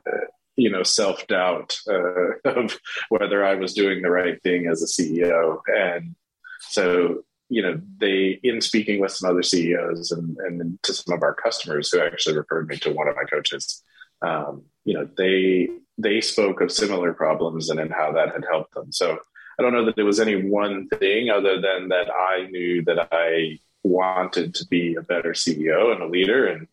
you 0.60 0.70
know, 0.70 0.82
self 0.82 1.26
doubt 1.26 1.78
uh, 1.88 2.32
of 2.44 2.78
whether 3.08 3.44
I 3.44 3.54
was 3.54 3.72
doing 3.72 4.02
the 4.02 4.10
right 4.10 4.40
thing 4.42 4.66
as 4.66 4.82
a 4.82 4.86
CEO, 4.86 5.60
and 5.66 6.14
so 6.60 7.24
you 7.48 7.62
know, 7.62 7.80
they 7.98 8.38
in 8.42 8.60
speaking 8.60 9.00
with 9.00 9.12
some 9.12 9.30
other 9.30 9.42
CEOs 9.42 10.12
and 10.12 10.36
and 10.38 10.78
to 10.82 10.92
some 10.92 11.14
of 11.14 11.22
our 11.22 11.34
customers 11.34 11.90
who 11.90 12.00
actually 12.00 12.36
referred 12.36 12.68
me 12.68 12.76
to 12.78 12.92
one 12.92 13.08
of 13.08 13.16
my 13.16 13.24
coaches. 13.24 13.82
Um, 14.22 14.64
you 14.84 14.94
know, 14.94 15.08
they 15.16 15.70
they 15.96 16.20
spoke 16.20 16.60
of 16.60 16.70
similar 16.70 17.14
problems 17.14 17.70
and 17.70 17.80
in 17.80 17.88
how 17.88 18.12
that 18.12 18.32
had 18.32 18.44
helped 18.48 18.74
them. 18.74 18.92
So 18.92 19.18
I 19.58 19.62
don't 19.62 19.72
know 19.72 19.86
that 19.86 19.96
there 19.96 20.04
was 20.04 20.20
any 20.20 20.36
one 20.36 20.88
thing 20.88 21.30
other 21.30 21.60
than 21.60 21.88
that 21.88 22.08
I 22.10 22.48
knew 22.50 22.84
that 22.84 23.08
I 23.10 23.58
wanted 23.82 24.54
to 24.56 24.66
be 24.66 24.94
a 24.94 25.02
better 25.02 25.32
CEO 25.32 25.92
and 25.92 26.02
a 26.02 26.08
leader, 26.08 26.46
and 26.46 26.68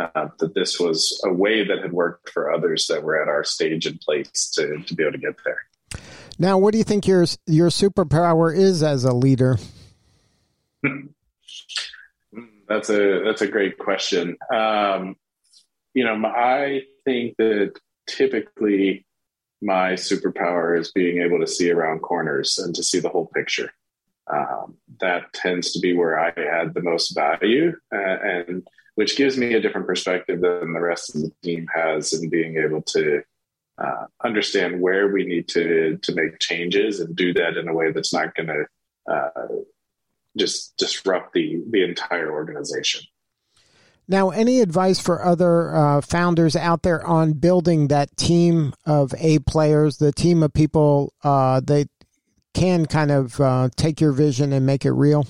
uh, 0.00 0.28
that 0.38 0.54
this 0.54 0.80
was 0.80 1.20
a 1.24 1.32
way 1.32 1.66
that 1.66 1.80
had 1.80 1.92
worked 1.92 2.30
for 2.30 2.52
others 2.52 2.86
that 2.86 3.02
were 3.02 3.20
at 3.20 3.28
our 3.28 3.44
stage 3.44 3.86
and 3.86 4.00
place 4.00 4.50
to, 4.54 4.78
to 4.82 4.94
be 4.94 5.02
able 5.02 5.12
to 5.12 5.18
get 5.18 5.36
there. 5.44 5.66
Now, 6.38 6.58
what 6.58 6.72
do 6.72 6.78
you 6.78 6.84
think 6.84 7.06
your 7.06 7.26
your 7.46 7.68
superpower 7.68 8.56
is 8.56 8.82
as 8.82 9.04
a 9.04 9.12
leader? 9.12 9.58
that's 12.68 12.88
a 12.90 13.22
that's 13.24 13.42
a 13.42 13.48
great 13.48 13.78
question. 13.78 14.36
Um, 14.52 15.16
you 15.94 16.04
know, 16.04 16.26
I 16.26 16.82
think 17.04 17.36
that 17.36 17.78
typically 18.06 19.06
my 19.60 19.92
superpower 19.92 20.78
is 20.78 20.90
being 20.90 21.22
able 21.22 21.38
to 21.40 21.46
see 21.46 21.70
around 21.70 22.00
corners 22.00 22.58
and 22.58 22.74
to 22.74 22.82
see 22.82 22.98
the 22.98 23.10
whole 23.10 23.26
picture. 23.26 23.72
Um, 24.26 24.76
that 25.00 25.32
tends 25.32 25.72
to 25.72 25.80
be 25.80 25.96
where 25.96 26.18
I 26.18 26.28
add 26.28 26.74
the 26.74 26.82
most 26.82 27.14
value, 27.14 27.72
uh, 27.92 28.16
and 28.22 28.66
which 28.94 29.16
gives 29.16 29.36
me 29.36 29.54
a 29.54 29.60
different 29.60 29.86
perspective 29.86 30.40
than 30.40 30.72
the 30.72 30.80
rest 30.80 31.14
of 31.14 31.22
the 31.22 31.32
team 31.42 31.66
has 31.74 32.12
in 32.12 32.28
being 32.28 32.56
able 32.56 32.82
to 32.82 33.22
uh, 33.78 34.06
understand 34.22 34.80
where 34.80 35.08
we 35.08 35.24
need 35.24 35.48
to 35.48 35.98
to 36.02 36.14
make 36.14 36.38
changes 36.38 37.00
and 37.00 37.16
do 37.16 37.32
that 37.32 37.56
in 37.56 37.68
a 37.68 37.74
way 37.74 37.90
that's 37.90 38.12
not 38.12 38.34
going 38.34 38.48
to 38.48 39.12
uh, 39.12 39.46
just 40.36 40.76
disrupt 40.76 41.32
the 41.32 41.62
the 41.70 41.82
entire 41.82 42.30
organization. 42.30 43.02
Now, 44.08 44.30
any 44.30 44.60
advice 44.60 44.98
for 44.98 45.24
other 45.24 45.74
uh, 45.74 46.00
founders 46.00 46.56
out 46.56 46.82
there 46.82 47.06
on 47.06 47.34
building 47.34 47.88
that 47.88 48.16
team 48.16 48.74
of 48.84 49.14
A 49.16 49.38
players, 49.38 49.98
the 49.98 50.12
team 50.12 50.42
of 50.42 50.52
people 50.52 51.14
uh, 51.22 51.60
that 51.60 51.88
can 52.54 52.86
kind 52.86 53.10
of 53.10 53.40
uh, 53.40 53.68
take 53.76 54.00
your 54.00 54.12
vision 54.12 54.52
and 54.52 54.66
make 54.66 54.84
it 54.84 54.92
real? 54.92 55.26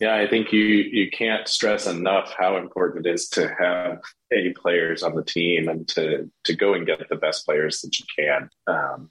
Yeah, 0.00 0.14
I 0.14 0.28
think 0.28 0.52
you 0.52 0.60
you 0.60 1.10
can't 1.10 1.48
stress 1.48 1.86
enough 1.86 2.32
how 2.38 2.56
important 2.56 3.06
it 3.06 3.14
is 3.14 3.28
to 3.30 3.52
have 3.58 4.00
A 4.32 4.50
players 4.50 5.02
on 5.02 5.16
the 5.16 5.24
team 5.24 5.68
and 5.68 5.88
to 5.88 6.30
to 6.44 6.54
go 6.54 6.74
and 6.74 6.86
get 6.86 7.08
the 7.08 7.16
best 7.16 7.44
players 7.44 7.80
that 7.80 7.98
you 7.98 8.04
can. 8.16 8.48
Um, 8.68 9.10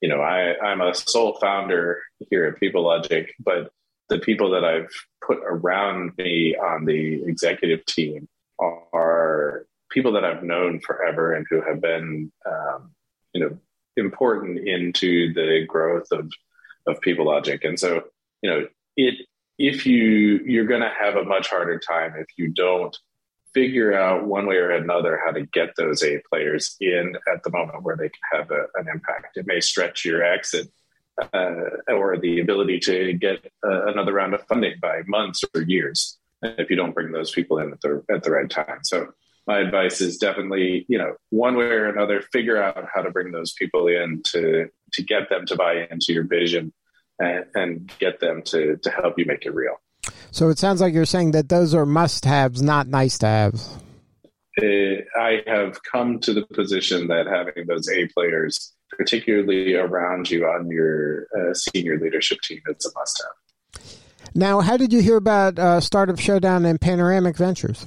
you 0.00 0.08
know, 0.08 0.20
I, 0.20 0.58
I'm 0.58 0.80
a 0.80 0.94
sole 0.94 1.38
founder 1.40 2.02
here 2.30 2.46
at 2.46 2.60
Peoplelogic, 2.60 3.28
but 3.38 3.70
the 4.08 4.18
people 4.18 4.50
that 4.50 4.64
I've 4.64 4.90
put 5.24 5.38
around 5.44 6.12
me 6.18 6.56
on 6.56 6.84
the 6.84 7.22
executive 7.24 7.84
team 7.86 8.28
are 8.58 9.66
people 9.90 10.12
that 10.12 10.24
I've 10.24 10.42
known 10.42 10.80
forever 10.80 11.34
and 11.34 11.46
who 11.48 11.60
have 11.60 11.80
been, 11.80 12.32
um, 12.46 12.90
you 13.32 13.40
know, 13.40 13.58
important 13.96 14.58
into 14.66 15.32
the 15.34 15.64
growth 15.66 16.08
of 16.12 16.30
of 16.86 17.00
Peoplelogic. 17.00 17.66
And 17.66 17.78
so, 17.78 18.04
you 18.42 18.50
know, 18.50 18.66
it 18.96 19.14
if 19.58 19.86
you 19.86 20.40
you're 20.44 20.66
going 20.66 20.80
to 20.80 20.92
have 20.98 21.16
a 21.16 21.24
much 21.24 21.48
harder 21.48 21.78
time 21.78 22.14
if 22.16 22.26
you 22.36 22.48
don't 22.48 22.96
figure 23.54 23.92
out 23.94 24.26
one 24.26 24.46
way 24.46 24.56
or 24.56 24.70
another 24.70 25.20
how 25.22 25.30
to 25.30 25.44
get 25.46 25.74
those 25.76 26.02
A 26.02 26.20
players 26.30 26.74
in 26.80 27.16
at 27.32 27.42
the 27.42 27.50
moment 27.50 27.82
where 27.82 27.96
they 27.96 28.08
can 28.08 28.40
have 28.40 28.50
a, 28.50 28.64
an 28.76 28.88
impact. 28.88 29.36
It 29.36 29.46
may 29.46 29.60
stretch 29.60 30.06
your 30.06 30.24
exit 30.24 30.68
uh, 31.34 31.54
or 31.88 32.16
the 32.18 32.40
ability 32.40 32.80
to 32.80 33.12
get 33.12 33.44
uh, 33.64 33.86
another 33.86 34.14
round 34.14 34.32
of 34.32 34.46
funding 34.46 34.76
by 34.80 35.02
months 35.06 35.44
or 35.54 35.62
years 35.62 36.18
if 36.42 36.70
you 36.70 36.76
don't 36.76 36.94
bring 36.94 37.12
those 37.12 37.30
people 37.30 37.58
in 37.58 37.72
at 37.72 37.80
the 37.80 38.02
at 38.10 38.22
the 38.22 38.30
right 38.30 38.48
time. 38.48 38.80
So 38.82 39.12
my 39.46 39.58
advice 39.58 40.00
is 40.00 40.18
definitely, 40.18 40.86
you 40.88 40.98
know, 40.98 41.14
one 41.30 41.56
way 41.56 41.64
or 41.64 41.88
another, 41.88 42.22
figure 42.32 42.62
out 42.62 42.86
how 42.94 43.02
to 43.02 43.10
bring 43.10 43.32
those 43.32 43.52
people 43.52 43.88
in 43.88 44.22
to 44.26 44.68
to 44.92 45.02
get 45.02 45.28
them 45.28 45.46
to 45.46 45.56
buy 45.56 45.86
into 45.90 46.12
your 46.12 46.24
vision 46.24 46.72
and, 47.18 47.44
and 47.54 47.92
get 47.98 48.20
them 48.20 48.42
to 48.42 48.76
to 48.76 48.90
help 48.90 49.18
you 49.18 49.24
make 49.26 49.44
it 49.44 49.54
real. 49.54 49.76
So 50.30 50.48
it 50.48 50.58
sounds 50.58 50.80
like 50.80 50.94
you're 50.94 51.04
saying 51.04 51.32
that 51.32 51.48
those 51.48 51.74
are 51.74 51.86
must 51.86 52.24
haves, 52.24 52.62
not 52.62 52.86
nice 52.88 53.18
to 53.18 53.26
haves. 53.26 53.78
Uh, 54.60 55.02
I 55.18 55.42
have 55.46 55.82
come 55.82 56.18
to 56.20 56.34
the 56.34 56.46
position 56.46 57.08
that 57.08 57.26
having 57.26 57.66
those 57.66 57.88
A 57.88 58.06
players, 58.08 58.74
particularly 58.90 59.74
around 59.74 60.30
you 60.30 60.44
on 60.46 60.70
your 60.70 61.26
uh, 61.36 61.54
senior 61.54 61.98
leadership 61.98 62.40
team, 62.42 62.60
is 62.66 62.84
a 62.84 62.98
must 62.98 63.22
have. 63.22 63.32
Now, 64.34 64.60
how 64.60 64.76
did 64.76 64.92
you 64.92 65.00
hear 65.00 65.16
about 65.16 65.58
uh, 65.58 65.80
Startup 65.80 66.18
Showdown 66.18 66.64
and 66.64 66.80
Panoramic 66.80 67.36
Ventures? 67.36 67.84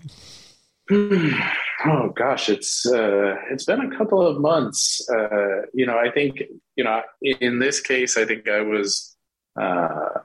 oh 0.91 2.09
gosh, 2.15 2.47
it's 2.47 2.85
uh, 2.85 3.35
it's 3.49 3.65
been 3.65 3.81
a 3.81 3.97
couple 3.97 4.25
of 4.25 4.39
months. 4.39 5.07
Uh, 5.09 5.63
you 5.73 5.85
know, 5.85 5.97
I 5.97 6.11
think 6.11 6.43
you 6.75 6.83
know 6.83 7.01
in 7.21 7.57
this 7.57 7.81
case, 7.81 8.17
I 8.17 8.25
think 8.25 8.47
I 8.47 8.61
was, 8.61 9.15
uh, 9.59 10.19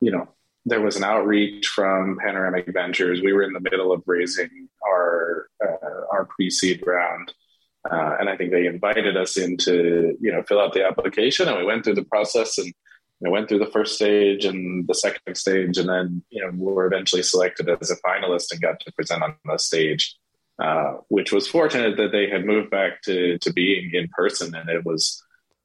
you 0.00 0.12
know, 0.12 0.28
there 0.66 0.80
was 0.80 0.96
an 0.96 1.02
outreach 1.02 1.66
from 1.66 2.16
Panoramic 2.24 2.72
Ventures. 2.72 3.22
We 3.22 3.32
were 3.32 3.42
in 3.42 3.52
the 3.52 3.60
middle 3.60 3.90
of 3.90 4.04
raising 4.06 4.68
our 4.86 5.48
uh, 5.60 6.06
our 6.12 6.26
pre-seed 6.26 6.84
round, 6.86 7.34
uh, 7.90 8.18
and 8.20 8.28
I 8.28 8.36
think 8.36 8.52
they 8.52 8.66
invited 8.66 9.16
us 9.16 9.36
in 9.36 9.56
to 9.58 10.16
you 10.20 10.30
know 10.30 10.44
fill 10.44 10.60
out 10.60 10.74
the 10.74 10.86
application, 10.86 11.48
and 11.48 11.58
we 11.58 11.64
went 11.64 11.84
through 11.84 11.96
the 11.96 12.04
process 12.04 12.56
and 12.56 12.72
know, 13.22 13.30
went 13.30 13.48
through 13.48 13.60
the 13.60 13.70
first 13.70 13.94
stage 13.94 14.44
and 14.44 14.86
the 14.86 14.94
second 14.94 15.34
stage, 15.36 15.78
and 15.78 15.88
then 15.88 16.22
you 16.30 16.42
know 16.42 16.50
we 16.50 16.72
were 16.72 16.86
eventually 16.86 17.22
selected 17.22 17.68
as 17.68 17.90
a 17.90 17.96
finalist 17.96 18.52
and 18.52 18.60
got 18.60 18.80
to 18.80 18.92
present 18.92 19.22
on 19.22 19.34
the 19.44 19.58
stage, 19.58 20.16
uh, 20.60 20.94
which 21.08 21.32
was 21.32 21.46
fortunate 21.46 21.96
that 21.96 22.12
they 22.12 22.28
had 22.28 22.44
moved 22.44 22.70
back 22.70 23.02
to 23.02 23.38
to 23.38 23.52
being 23.52 23.90
in 23.92 24.08
person, 24.08 24.54
and 24.54 24.68
it 24.68 24.84
was 24.84 25.22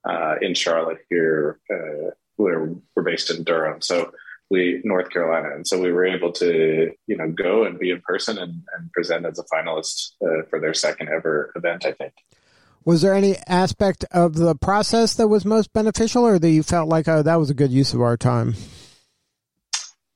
uh, 0.08 0.36
in 0.42 0.54
Charlotte 0.54 1.00
here, 1.10 1.60
uh, 1.72 2.12
where 2.36 2.74
we're 2.96 3.04
based 3.04 3.32
in 3.32 3.44
Durham, 3.44 3.82
so 3.82 4.12
we 4.50 4.82
North 4.84 5.10
Carolina, 5.10 5.56
and 5.56 5.68
so 5.68 5.82
we 5.82 5.92
were 5.92 6.06
able 6.06 6.32
to 6.34 6.92
you 7.08 7.18
know 7.18 7.30
go 7.30 7.64
and 7.64 7.80
be 7.80 7.92
in 7.92 8.02
person 8.02 8.38
and, 8.38 8.64
and 8.78 8.92
present 8.94 9.26
as 9.26 9.40
a 9.40 9.44
finalist 9.44 10.12
uh, 10.22 10.44
for 10.50 10.60
their 10.60 10.74
second 10.74 11.10
ever 11.10 11.52
event. 11.56 11.86
I 11.86 11.94
think. 11.94 12.14
Was 12.88 13.02
there 13.02 13.14
any 13.14 13.36
aspect 13.48 14.06
of 14.12 14.36
the 14.36 14.56
process 14.56 15.16
that 15.16 15.28
was 15.28 15.44
most 15.44 15.74
beneficial, 15.74 16.26
or 16.26 16.40
that 16.40 16.50
you 16.50 16.64
felt 16.64 16.88
like 16.88 17.10
oh, 17.10 17.22
that 17.22 17.36
was 17.36 17.50
a 17.50 17.54
good 17.54 17.70
use 17.70 17.94
of 17.94 18.02
our 18.02 18.16
time? 18.16 18.56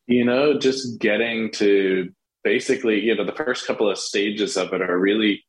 You 0.08 0.24
know, 0.24 0.58
just 0.58 0.98
getting 1.00 1.52
to 1.56 2.10
basically, 2.46 3.02
you 3.02 3.14
know, 3.14 3.26
the 3.26 3.34
first 3.34 3.68
couple 3.68 3.90
of 3.90 3.98
stages 3.98 4.56
of 4.56 4.72
it 4.72 4.82
are 4.82 4.98
really 4.98 5.44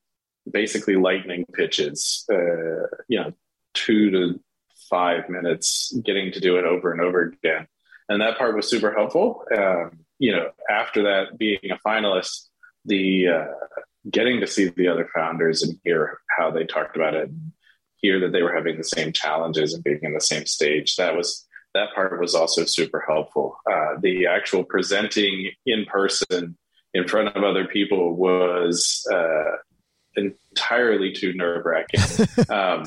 basically 0.50 0.96
lightning 0.96 1.44
pitches. 1.54 2.24
Uh, 2.28 2.88
you 3.06 3.20
know, 3.20 3.32
two 3.72 4.10
to 4.10 4.40
five 4.90 5.28
minutes, 5.28 5.96
getting 6.04 6.32
to 6.32 6.40
do 6.40 6.56
it 6.56 6.64
over 6.64 6.90
and 6.90 7.00
over 7.00 7.22
again 7.22 7.68
and 8.08 8.20
that 8.20 8.38
part 8.38 8.54
was 8.54 8.68
super 8.68 8.92
helpful. 8.92 9.44
Um, 9.56 10.00
you 10.18 10.32
know, 10.32 10.50
after 10.70 11.04
that, 11.04 11.38
being 11.38 11.58
a 11.70 11.88
finalist, 11.88 12.48
the 12.84 13.28
uh, 13.28 13.46
getting 14.10 14.40
to 14.40 14.46
see 14.46 14.68
the 14.68 14.88
other 14.88 15.08
founders 15.14 15.62
and 15.62 15.78
hear 15.84 16.18
how 16.42 16.50
they 16.50 16.64
talked 16.64 16.96
about 16.96 17.14
it, 17.14 17.30
hear 17.96 18.20
that 18.20 18.32
they 18.32 18.42
were 18.42 18.54
having 18.54 18.76
the 18.76 18.84
same 18.84 19.12
challenges 19.12 19.74
and 19.74 19.84
being 19.84 20.00
in 20.02 20.14
the 20.14 20.20
same 20.20 20.46
stage. 20.46 20.96
That 20.96 21.16
was 21.16 21.46
that 21.74 21.94
part 21.94 22.20
was 22.20 22.34
also 22.34 22.64
super 22.64 23.02
helpful. 23.06 23.56
Uh, 23.70 23.94
the 24.00 24.26
actual 24.26 24.64
presenting 24.64 25.50
in 25.64 25.86
person 25.86 26.56
in 26.92 27.08
front 27.08 27.34
of 27.34 27.42
other 27.42 27.66
people 27.66 28.14
was 28.14 29.06
uh, 29.10 29.56
entirely 30.16 31.12
too 31.12 31.32
nerve 31.34 31.64
wracking, 31.64 32.00
um, 32.48 32.84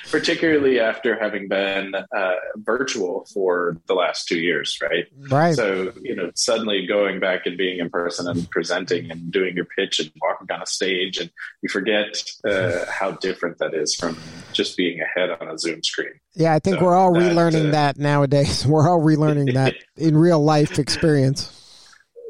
particularly 0.10 0.80
after 0.80 1.18
having 1.18 1.48
been 1.48 1.94
uh, 1.94 2.34
virtual 2.56 3.26
for 3.32 3.78
the 3.86 3.94
last 3.94 4.28
two 4.28 4.38
years, 4.38 4.78
right? 4.82 5.06
Right. 5.30 5.54
So, 5.54 5.92
you 6.02 6.14
know, 6.14 6.30
suddenly 6.34 6.86
going 6.86 7.20
back 7.20 7.46
and 7.46 7.56
being 7.56 7.78
in 7.78 7.90
person 7.90 8.28
and 8.28 8.48
presenting 8.50 9.10
and 9.10 9.30
doing 9.30 9.56
your 9.56 9.64
pitch 9.64 10.00
and 10.00 10.10
walking 10.20 10.50
on 10.50 10.62
a 10.62 10.66
stage, 10.66 11.18
and 11.18 11.30
you 11.62 11.68
forget 11.68 12.22
uh, 12.48 12.84
how 12.90 13.12
different 13.12 13.58
that 13.58 13.74
is 13.74 13.94
from 13.94 14.16
just 14.52 14.76
being 14.76 15.00
ahead 15.00 15.30
on 15.40 15.48
a 15.48 15.58
Zoom 15.58 15.82
screen. 15.82 16.12
Yeah, 16.34 16.54
I 16.54 16.58
think 16.58 16.78
so 16.78 16.84
we're 16.84 16.96
all 16.96 17.12
that, 17.12 17.20
relearning 17.20 17.68
uh, 17.68 17.72
that 17.72 17.98
nowadays. 17.98 18.66
We're 18.66 18.88
all 18.88 19.00
relearning 19.00 19.54
that 19.54 19.74
in 19.96 20.16
real 20.16 20.42
life 20.42 20.78
experience. 20.78 21.61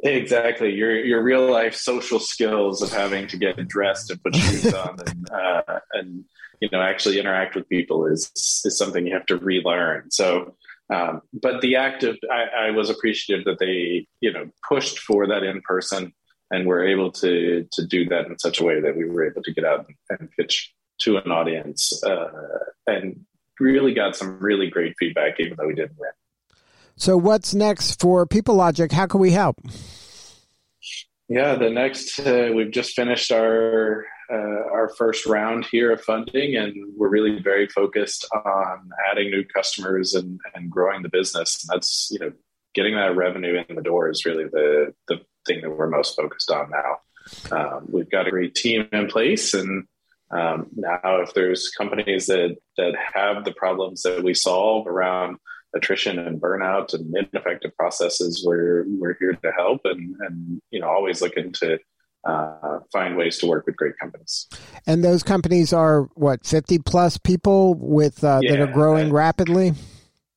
Exactly. 0.02 0.72
Your 0.74 0.96
your 0.96 1.22
real 1.22 1.48
life 1.48 1.74
social 1.74 2.18
skills 2.18 2.82
of 2.82 2.92
having 2.92 3.28
to 3.28 3.36
get 3.36 3.68
dressed 3.68 4.10
and 4.10 4.22
put 4.22 4.34
shoes 4.34 4.74
on 4.74 4.98
and 5.06 5.30
uh, 5.30 5.78
and 5.92 6.24
you 6.60 6.68
know 6.72 6.80
actually 6.80 7.20
interact 7.20 7.54
with 7.54 7.68
people 7.68 8.06
is 8.06 8.30
is 8.64 8.76
something 8.76 9.06
you 9.06 9.14
have 9.14 9.26
to 9.26 9.36
relearn. 9.36 10.10
So, 10.10 10.56
um, 10.92 11.22
but 11.32 11.60
the 11.60 11.76
act 11.76 12.02
of 12.02 12.18
I, 12.30 12.66
I, 12.66 12.70
was 12.72 12.90
appreciative 12.90 13.44
that 13.44 13.60
they 13.60 14.08
you 14.20 14.32
know 14.32 14.50
pushed 14.68 14.98
for 14.98 15.28
that 15.28 15.44
in 15.44 15.62
person 15.62 16.12
and 16.50 16.66
were 16.66 16.84
able 16.84 17.12
to 17.12 17.68
to 17.70 17.86
do 17.86 18.04
that 18.06 18.26
in 18.26 18.38
such 18.40 18.60
a 18.60 18.64
way 18.64 18.80
that 18.80 18.96
we 18.96 19.08
were 19.08 19.24
able 19.24 19.42
to 19.44 19.52
get 19.52 19.64
out 19.64 19.86
and 20.10 20.30
pitch 20.36 20.74
to 20.98 21.16
an 21.16 21.30
audience 21.30 22.02
uh, 22.02 22.28
and 22.88 23.24
really 23.60 23.94
got 23.94 24.16
some 24.16 24.38
really 24.40 24.68
great 24.68 24.94
feedback 24.98 25.38
even 25.38 25.56
though 25.56 25.68
we 25.68 25.74
didn't 25.74 25.96
win. 25.96 26.10
So, 27.02 27.16
what's 27.16 27.52
next 27.52 28.00
for 28.00 28.24
Peoplelogic? 28.28 28.92
How 28.92 29.08
can 29.08 29.18
we 29.18 29.32
help? 29.32 29.56
Yeah, 31.28 31.56
the 31.56 31.68
next 31.68 32.20
uh, 32.20 32.52
we've 32.54 32.70
just 32.70 32.94
finished 32.94 33.32
our 33.32 34.06
uh, 34.32 34.70
our 34.70 34.88
first 34.96 35.26
round 35.26 35.66
here 35.66 35.90
of 35.90 36.00
funding, 36.00 36.54
and 36.54 36.72
we're 36.96 37.08
really 37.08 37.42
very 37.42 37.66
focused 37.66 38.24
on 38.32 38.88
adding 39.10 39.32
new 39.32 39.42
customers 39.44 40.14
and, 40.14 40.38
and 40.54 40.70
growing 40.70 41.02
the 41.02 41.08
business. 41.08 41.64
And 41.64 41.74
that's 41.74 42.08
you 42.12 42.20
know 42.20 42.30
getting 42.72 42.94
that 42.94 43.16
revenue 43.16 43.64
in 43.68 43.74
the 43.74 43.82
door 43.82 44.08
is 44.08 44.24
really 44.24 44.44
the 44.44 44.94
the 45.08 45.22
thing 45.44 45.60
that 45.62 45.70
we're 45.70 45.90
most 45.90 46.14
focused 46.14 46.52
on 46.52 46.70
now. 46.70 47.56
Um, 47.58 47.86
we've 47.90 48.10
got 48.12 48.28
a 48.28 48.30
great 48.30 48.54
team 48.54 48.88
in 48.92 49.08
place, 49.08 49.54
and 49.54 49.88
um, 50.30 50.68
now 50.76 51.20
if 51.22 51.34
there's 51.34 51.68
companies 51.76 52.26
that 52.26 52.58
that 52.76 52.94
have 53.12 53.44
the 53.44 53.54
problems 53.54 54.02
that 54.02 54.22
we 54.22 54.34
solve 54.34 54.86
around 54.86 55.38
attrition 55.74 56.18
and 56.18 56.40
burnout 56.40 56.94
and 56.94 57.14
ineffective 57.16 57.76
processes, 57.76 58.44
we're 58.46 58.85
we're 58.87 59.16
here 59.18 59.35
to 59.35 59.52
help 59.52 59.82
and 59.85 60.16
and 60.20 60.61
you 60.70 60.80
know 60.80 60.88
always 60.88 61.22
looking 61.22 61.52
to 61.52 61.78
uh, 62.24 62.78
find 62.92 63.16
ways 63.16 63.38
to 63.38 63.46
work 63.46 63.66
with 63.66 63.76
great 63.76 63.98
companies. 63.98 64.48
And 64.87 65.04
those 65.04 65.22
companies 65.22 65.72
are 65.72 66.02
what 66.14 66.46
fifty 66.46 66.78
plus 66.78 67.16
people 67.18 67.74
with 67.74 68.22
uh, 68.22 68.40
yeah, 68.42 68.52
that 68.52 68.61
are 68.61 68.72
growing 68.72 69.11
uh, 69.11 69.14
rapidly. 69.14 69.74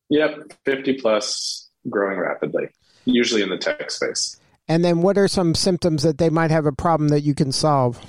Yep, 0.09 0.53
fifty 0.65 0.93
plus, 0.93 1.69
growing 1.89 2.19
rapidly, 2.19 2.69
usually 3.05 3.41
in 3.41 3.49
the 3.49 3.57
tech 3.57 3.91
space. 3.91 4.39
And 4.67 4.83
then, 4.83 5.01
what 5.01 5.17
are 5.17 5.27
some 5.27 5.53
symptoms 5.53 6.03
that 6.03 6.17
they 6.17 6.29
might 6.29 6.51
have 6.51 6.65
a 6.65 6.71
problem 6.71 7.09
that 7.09 7.21
you 7.21 7.35
can 7.35 7.51
solve? 7.51 8.03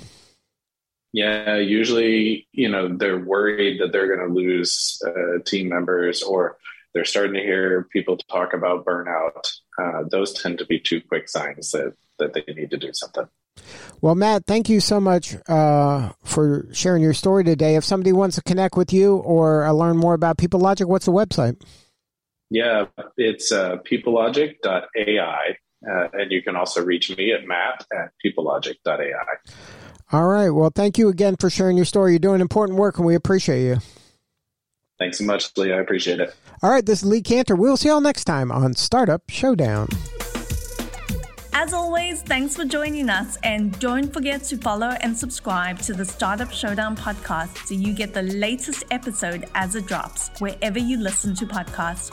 Yeah, 1.13 1.57
usually, 1.57 2.47
you 2.53 2.69
know, 2.69 2.95
they're 2.95 3.19
worried 3.19 3.81
that 3.81 3.93
they're 3.93 4.15
going 4.15 4.29
to 4.29 4.35
lose 4.35 5.01
uh, 5.07 5.43
team 5.47 5.69
members 5.69 6.23
or 6.23 6.57
they're 6.97 7.05
starting 7.05 7.35
to 7.35 7.41
hear 7.41 7.87
people 7.93 8.17
talk 8.17 8.55
about 8.55 8.87
burnout. 8.87 9.53
Uh, 9.79 10.05
those 10.11 10.33
tend 10.33 10.57
to 10.57 10.65
be 10.65 10.81
two 10.81 11.03
quick 11.03 11.29
signs 11.29 11.71
that, 11.73 11.93
that 12.19 12.33
they 12.33 12.43
need 12.55 12.71
to 12.71 12.79
do 12.79 12.91
something. 12.95 13.29
Well, 14.01 14.15
Matt, 14.15 14.47
thank 14.47 14.71
you 14.71 14.81
so 14.81 14.99
much 14.99 15.37
uh, 15.47 16.13
for 16.25 16.67
sharing 16.73 17.03
your 17.03 17.13
story 17.13 17.45
today. 17.45 17.77
If 17.77 17.85
somebody 17.85 18.15
wants 18.15 18.37
to 18.37 18.43
connect 18.43 18.79
with 18.79 18.95
you 18.95 19.17
or 19.17 19.67
uh, 19.67 19.73
learn 19.73 19.99
more 19.99 20.15
about 20.15 20.39
Peoplelogic, 20.39 20.87
what's 20.87 21.05
the 21.05 21.13
website? 21.13 21.63
Yeah, 22.49 22.87
it's 23.19 23.53
uh, 23.53 23.77
peoplelogic.ai. 23.77 25.57
Uh, 25.87 26.09
and 26.15 26.33
you 26.33 26.43
can 26.43 26.57
also 26.57 26.83
reach 26.83 27.15
me 27.15 27.35
at 27.35 27.47
matt 27.47 27.85
at 27.93 28.09
peoplelogic.ai. 28.25 29.53
All 30.13 30.27
right. 30.27 30.49
Well, 30.49 30.73
thank 30.75 30.97
you 30.97 31.11
again 31.11 31.37
for 31.39 31.51
sharing 31.51 31.77
your 31.77 31.85
story. 31.85 32.13
You're 32.13 32.21
doing 32.21 32.41
important 32.41 32.79
work, 32.79 32.97
and 32.97 33.07
we 33.07 33.15
appreciate 33.15 33.67
you. 33.67 33.77
Thanks 34.99 35.19
so 35.19 35.25
much, 35.25 35.57
Lee. 35.57 35.73
I 35.73 35.81
appreciate 35.81 36.21
it. 36.21 36.35
All 36.63 36.71
right, 36.71 36.85
this 36.85 37.03
is 37.03 37.09
Lee 37.09 37.23
Kantor. 37.23 37.57
We'll 37.57 37.77
see 37.77 37.89
y'all 37.89 38.01
next 38.01 38.25
time 38.25 38.51
on 38.51 38.75
Startup 38.75 39.23
Showdown. 39.29 39.89
As 41.59 41.73
always, 41.73 42.23
thanks 42.23 42.55
for 42.55 42.65
joining 42.67 43.09
us, 43.09 43.39
and 43.43 43.79
don't 43.79 44.13
forget 44.13 44.43
to 44.45 44.59
follow 44.59 44.89
and 45.01 45.17
subscribe 45.17 45.79
to 45.81 45.95
the 45.95 46.05
Startup 46.05 46.51
Showdown 46.51 46.97
podcast 46.97 47.67
so 47.67 47.75
you 47.75 47.95
get 47.95 48.13
the 48.13 48.23
latest 48.23 48.85
episode 48.91 49.47
as 49.55 49.75
it 49.75 49.87
drops 49.87 50.29
wherever 50.39 50.79
you 50.79 50.99
listen 50.99 51.35
to 51.35 51.47
podcasts. 51.47 52.13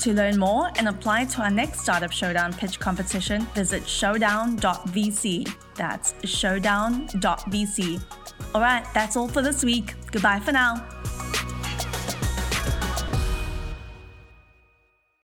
To 0.00 0.12
learn 0.12 0.38
more 0.38 0.70
and 0.76 0.88
apply 0.88 1.26
to 1.26 1.42
our 1.42 1.50
next 1.50 1.80
Startup 1.80 2.10
Showdown 2.10 2.52
pitch 2.52 2.80
competition, 2.80 3.42
visit 3.54 3.86
showdown.vc. 3.86 5.54
That's 5.74 6.14
showdown.vc. 6.24 8.02
All 8.54 8.60
right, 8.60 8.86
that's 8.94 9.16
all 9.16 9.28
for 9.28 9.42
this 9.42 9.64
week. 9.64 9.94
Goodbye 10.10 10.40
for 10.40 10.52
now. 10.52 10.86